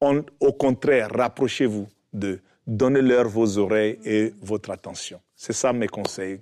On- 0.00 0.24
au 0.40 0.52
contraire, 0.52 1.08
rapprochez-vous 1.14 1.86
d'eux, 2.12 2.40
donnez-leur 2.66 3.28
vos 3.28 3.58
oreilles 3.58 3.98
et 4.04 4.32
votre 4.42 4.70
attention. 4.70 5.20
C'est 5.36 5.52
ça 5.52 5.72
mes 5.72 5.88
conseils 5.88 6.40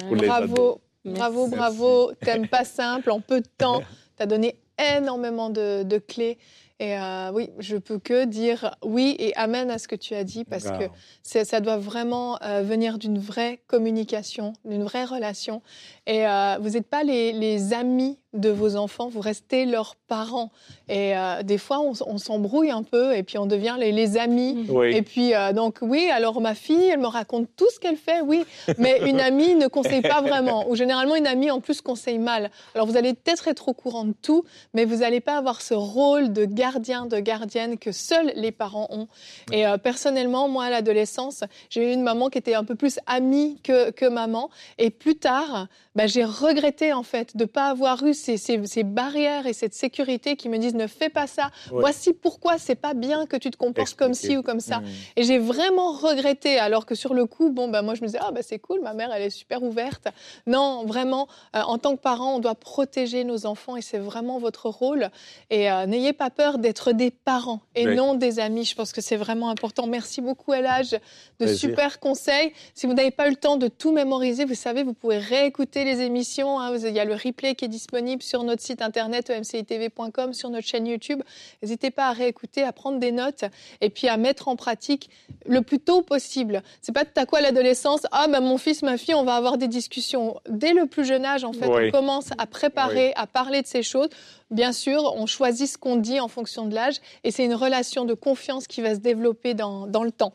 pour 0.00 0.16
les 0.16 0.28
ados. 0.52 0.78
Bravo, 1.04 1.46
bravo, 1.48 1.48
Merci. 1.48 1.56
bravo. 1.56 2.12
Thème 2.20 2.48
pas 2.48 2.64
simple, 2.64 3.10
en 3.10 3.20
peu 3.20 3.40
de 3.40 3.48
temps. 3.58 3.82
Tu 4.16 4.22
as 4.22 4.26
donné 4.26 4.56
énormément 4.98 5.48
de, 5.48 5.84
de 5.84 5.96
clés. 5.96 6.36
Et 6.78 6.98
euh, 6.98 7.30
oui, 7.32 7.48
je 7.58 7.76
peux 7.78 7.98
que 7.98 8.24
dire 8.26 8.74
oui 8.84 9.16
et 9.18 9.34
amen 9.36 9.70
à 9.70 9.78
ce 9.78 9.88
que 9.88 9.96
tu 9.96 10.14
as 10.14 10.22
dit 10.24 10.44
parce 10.44 10.64
que 10.64 10.84
Wow. 10.84 11.44
ça 11.44 11.60
doit 11.60 11.78
vraiment 11.78 12.38
euh, 12.42 12.62
venir 12.62 12.98
d'une 12.98 13.18
vraie 13.18 13.62
communication, 13.68 14.52
d'une 14.66 14.82
vraie 14.84 15.04
relation. 15.06 15.62
Et 16.06 16.26
euh, 16.26 16.58
vous 16.60 16.70
n'êtes 16.70 16.88
pas 16.88 17.04
les, 17.04 17.32
les 17.32 17.72
amis 17.72 18.18
de 18.32 18.48
vos 18.48 18.76
enfants, 18.76 19.08
vous 19.08 19.20
restez 19.20 19.66
leurs 19.66 19.94
parents. 19.96 20.50
Et 20.88 21.16
euh, 21.16 21.42
des 21.42 21.58
fois, 21.58 21.80
on, 21.80 22.18
s'embrouille 22.18 22.70
un 22.70 22.82
peu 22.82 23.14
et 23.14 23.22
puis 23.22 23.36
on 23.36 23.46
devient 23.46 23.76
les, 23.78 23.92
les 23.92 24.16
amis. 24.16 24.66
Oui. 24.68 24.94
Et 24.94 25.02
puis, 25.02 25.34
euh, 25.34 25.52
donc, 25.52 25.78
oui, 25.82 26.08
alors 26.10 26.40
ma 26.40 26.54
fille, 26.54 26.88
elle 26.88 27.00
me 27.00 27.06
raconte 27.06 27.48
tout 27.56 27.68
ce 27.74 27.78
qu'elle 27.78 27.96
fait, 27.96 28.20
oui, 28.22 28.44
mais 28.78 29.00
une 29.06 29.20
amie 29.28 29.54
ne 29.54 29.66
conseille 29.66 30.00
pas 30.00 30.22
vraiment. 30.22 30.68
Ou 30.70 30.76
généralement, 30.76 31.14
une 31.14 31.26
amie, 31.26 31.50
en 31.50 31.60
plus, 31.60 31.80
conseille 31.82 32.18
mal. 32.18 32.50
Alors, 32.74 32.86
vous 32.86 32.96
allez 32.96 33.12
peut-être 33.12 33.48
être 33.48 33.68
au 33.68 33.74
courant 33.74 34.04
de 34.04 34.14
tout, 34.22 34.44
mais 34.72 34.84
vous 34.84 34.96
n'allez 34.96 35.20
pas 35.20 35.36
avoir 35.36 35.60
ce 35.60 35.74
rôle 35.74 36.32
de 36.32 36.44
gardien, 36.44 37.06
de 37.06 37.18
gardienne 37.18 37.76
que 37.78 37.92
seuls 37.92 38.32
les 38.34 38.52
parents 38.52 38.88
ont. 38.90 39.08
Et 39.52 39.66
euh, 39.66 39.76
personnellement, 39.76 40.48
moi, 40.48 40.64
à 40.64 40.70
l'adolescence, 40.70 41.44
j'ai 41.68 41.90
eu 41.90 41.92
une 41.92 42.02
maman 42.02 42.30
qui 42.30 42.38
était 42.38 42.54
un 42.54 42.64
peu 42.64 42.76
plus 42.76 42.98
amie 43.06 43.58
que, 43.62 43.90
que 43.90 44.06
maman. 44.06 44.48
Et 44.78 44.90
plus 44.90 45.16
tard, 45.16 45.66
bah, 45.94 46.06
j'ai 46.06 46.24
regretté, 46.24 46.92
en 46.92 47.02
fait, 47.02 47.36
de 47.36 47.44
ne 47.44 47.46
pas 47.46 47.66
avoir 47.66 48.02
eu 48.04 48.14
ces, 48.22 48.36
ces- 48.36 48.66
ces 48.66 48.82
barrières 48.84 49.46
et 49.46 49.52
cette 49.52 49.74
sécurité 49.74 50.36
qui 50.36 50.48
me 50.48 50.58
disent 50.58 50.74
ne 50.74 50.86
fais 50.86 51.08
pas 51.08 51.26
ça. 51.26 51.50
Ouais. 51.70 51.80
Voici 51.80 52.12
pourquoi 52.12 52.58
c'est 52.58 52.74
pas 52.76 52.94
bien 52.94 53.26
que 53.26 53.36
tu 53.36 53.50
te 53.50 53.56
comportes 53.56 53.94
comme 53.94 54.14
ci 54.14 54.36
ou 54.36 54.42
comme 54.42 54.60
ça. 54.60 54.78
Mm. 54.80 54.84
Et 55.16 55.22
j'ai 55.24 55.38
vraiment 55.38 55.92
regretté, 55.92 56.58
alors 56.58 56.86
que 56.86 56.94
sur 56.94 57.12
le 57.14 57.26
coup, 57.26 57.50
bon, 57.50 57.68
bah, 57.68 57.82
moi 57.82 57.94
je 57.94 58.02
me 58.02 58.06
disais, 58.06 58.18
ah, 58.22 58.30
bah, 58.30 58.40
c'est 58.42 58.58
cool, 58.58 58.80
ma 58.82 58.94
mère, 58.94 59.12
elle 59.12 59.22
est 59.22 59.30
super 59.30 59.62
ouverte. 59.62 60.06
Non, 60.46 60.84
vraiment, 60.86 61.26
euh, 61.56 61.60
en 61.62 61.78
tant 61.78 61.96
que 61.96 62.00
parent, 62.00 62.36
on 62.36 62.38
doit 62.38 62.54
protéger 62.54 63.24
nos 63.24 63.46
enfants 63.46 63.76
et 63.76 63.82
c'est 63.82 63.98
vraiment 63.98 64.38
votre 64.38 64.68
rôle. 64.68 65.10
Et 65.50 65.70
euh, 65.70 65.86
n'ayez 65.86 66.12
pas 66.12 66.30
peur 66.30 66.58
d'être 66.58 66.92
des 66.92 67.10
parents 67.10 67.60
et 67.74 67.86
Oui. 67.86 67.96
non 67.96 68.14
des 68.14 68.38
amis. 68.38 68.64
Je 68.64 68.74
pense 68.74 68.92
que 68.92 69.00
c'est 69.00 69.16
vraiment 69.16 69.48
important. 69.50 69.86
Merci 69.86 70.20
beaucoup, 70.20 70.52
Elage, 70.52 70.90
de 70.92 70.98
Plaisir. 71.38 71.58
super 71.58 71.98
conseils. 72.00 72.52
Si 72.74 72.86
vous 72.86 72.94
n'avez 72.94 73.10
pas 73.10 73.26
eu 73.26 73.30
le 73.30 73.36
temps 73.36 73.56
de 73.56 73.68
tout 73.68 73.92
mémoriser, 73.92 74.44
vous 74.44 74.54
savez, 74.54 74.82
vous 74.82 74.94
pouvez 74.94 75.18
réécouter 75.18 75.84
les 75.84 76.00
émissions. 76.02 76.60
hein. 76.60 76.76
Il 76.76 76.92
y 76.94 77.00
a 77.00 77.04
le 77.04 77.14
replay 77.14 77.54
qui 77.54 77.64
est 77.64 77.68
disponible 77.68 78.11
sur 78.20 78.42
notre 78.44 78.60
site 78.62 78.82
internet 78.82 79.30
emcitv.com, 79.30 80.34
sur 80.34 80.50
notre 80.50 80.66
chaîne 80.66 80.86
YouTube. 80.86 81.22
N'hésitez 81.62 81.90
pas 81.90 82.08
à 82.08 82.12
réécouter, 82.12 82.62
à 82.62 82.72
prendre 82.72 82.98
des 82.98 83.12
notes 83.12 83.44
et 83.80 83.88
puis 83.88 84.08
à 84.08 84.16
mettre 84.18 84.48
en 84.48 84.56
pratique 84.56 85.08
le 85.46 85.62
plus 85.62 85.78
tôt 85.78 86.02
possible. 86.02 86.62
C'est 86.82 86.92
pas 86.92 87.04
tout 87.06 87.12
à 87.16 87.22
à 87.34 87.40
l'adolescence, 87.40 88.00
ah 88.12 88.28
bah 88.28 88.40
mon 88.40 88.58
fils, 88.58 88.82
ma 88.82 88.98
fille, 88.98 89.14
on 89.14 89.24
va 89.24 89.36
avoir 89.36 89.56
des 89.56 89.68
discussions. 89.68 90.38
Dès 90.50 90.74
le 90.74 90.86
plus 90.86 91.04
jeune 91.04 91.24
âge, 91.24 91.44
en 91.44 91.52
fait, 91.52 91.66
Oui. 91.66 91.88
on 91.88 91.90
commence 91.90 92.28
à 92.36 92.46
préparer, 92.46 93.12
à 93.16 93.26
parler 93.26 93.62
de 93.62 93.66
ces 93.66 93.82
choses. 93.82 94.08
Bien 94.50 94.72
sûr, 94.72 95.14
on 95.16 95.24
choisit 95.26 95.66
ce 95.66 95.78
qu'on 95.78 95.96
dit 95.96 96.20
en 96.20 96.28
fonction 96.28 96.66
de 96.66 96.74
l'âge 96.74 96.96
et 97.24 97.30
c'est 97.30 97.44
une 97.46 97.54
relation 97.54 98.04
de 98.04 98.12
confiance 98.12 98.66
qui 98.66 98.82
va 98.82 98.94
se 98.94 99.00
développer 99.00 99.54
dans, 99.54 99.86
dans 99.86 100.04
le 100.04 100.12
temps. 100.12 100.34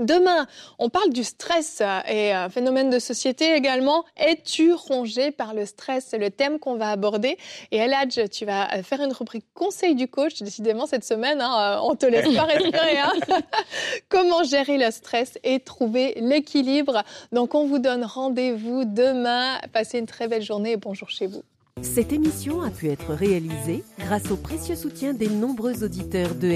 Demain, 0.00 0.46
on 0.78 0.88
parle 0.88 1.10
du 1.10 1.22
stress 1.22 1.82
euh, 1.82 2.00
et 2.08 2.34
euh, 2.34 2.48
phénomène 2.48 2.88
de 2.88 2.98
société 2.98 3.54
également. 3.54 4.06
Es-tu 4.16 4.72
rongé 4.72 5.30
par 5.30 5.52
le 5.52 5.66
stress? 5.66 6.06
C'est 6.08 6.16
le 6.18 6.30
thème 6.30 6.58
qu'on 6.58 6.76
va 6.76 6.90
aborder. 6.90 7.36
Et 7.70 7.76
Eladj, 7.76 8.30
tu 8.30 8.46
vas 8.46 8.74
euh, 8.74 8.82
faire 8.82 9.02
une 9.02 9.12
rubrique 9.12 9.44
conseil 9.52 9.94
du 9.94 10.08
coach. 10.08 10.40
Décidément, 10.42 10.86
cette 10.86 11.04
semaine, 11.04 11.42
hein, 11.42 11.80
on 11.82 11.94
te 11.96 12.06
laisse 12.06 12.34
pas 12.34 12.44
respirer. 12.44 12.98
hein. 12.98 13.12
Comment 14.08 14.42
gérer 14.42 14.78
le 14.78 14.90
stress 14.90 15.38
et 15.44 15.60
trouver 15.60 16.14
l'équilibre? 16.16 17.02
Donc, 17.30 17.54
on 17.54 17.66
vous 17.66 17.78
donne 17.78 18.02
rendez-vous 18.04 18.86
demain. 18.86 19.58
Passez 19.74 19.98
une 19.98 20.06
très 20.06 20.28
belle 20.28 20.42
journée 20.42 20.72
et 20.72 20.76
bonjour 20.78 21.10
chez 21.10 21.26
vous. 21.26 21.42
Cette 21.82 22.12
émission 22.12 22.62
a 22.62 22.70
pu 22.70 22.88
être 22.88 23.14
réalisée 23.14 23.82
grâce 23.98 24.30
au 24.30 24.36
précieux 24.36 24.76
soutien 24.76 25.14
des 25.14 25.28
nombreux 25.28 25.82
auditeurs 25.82 26.34
de. 26.34 26.50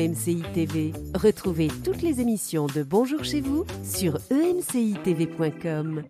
Retrouvez 1.14 1.68
toutes 1.82 2.02
les 2.02 2.20
émissions 2.20 2.66
de 2.66 2.82
Bonjour 2.82 3.24
chez 3.24 3.40
vous 3.40 3.64
sur 3.82 4.18
emcitv.com. 4.30 6.04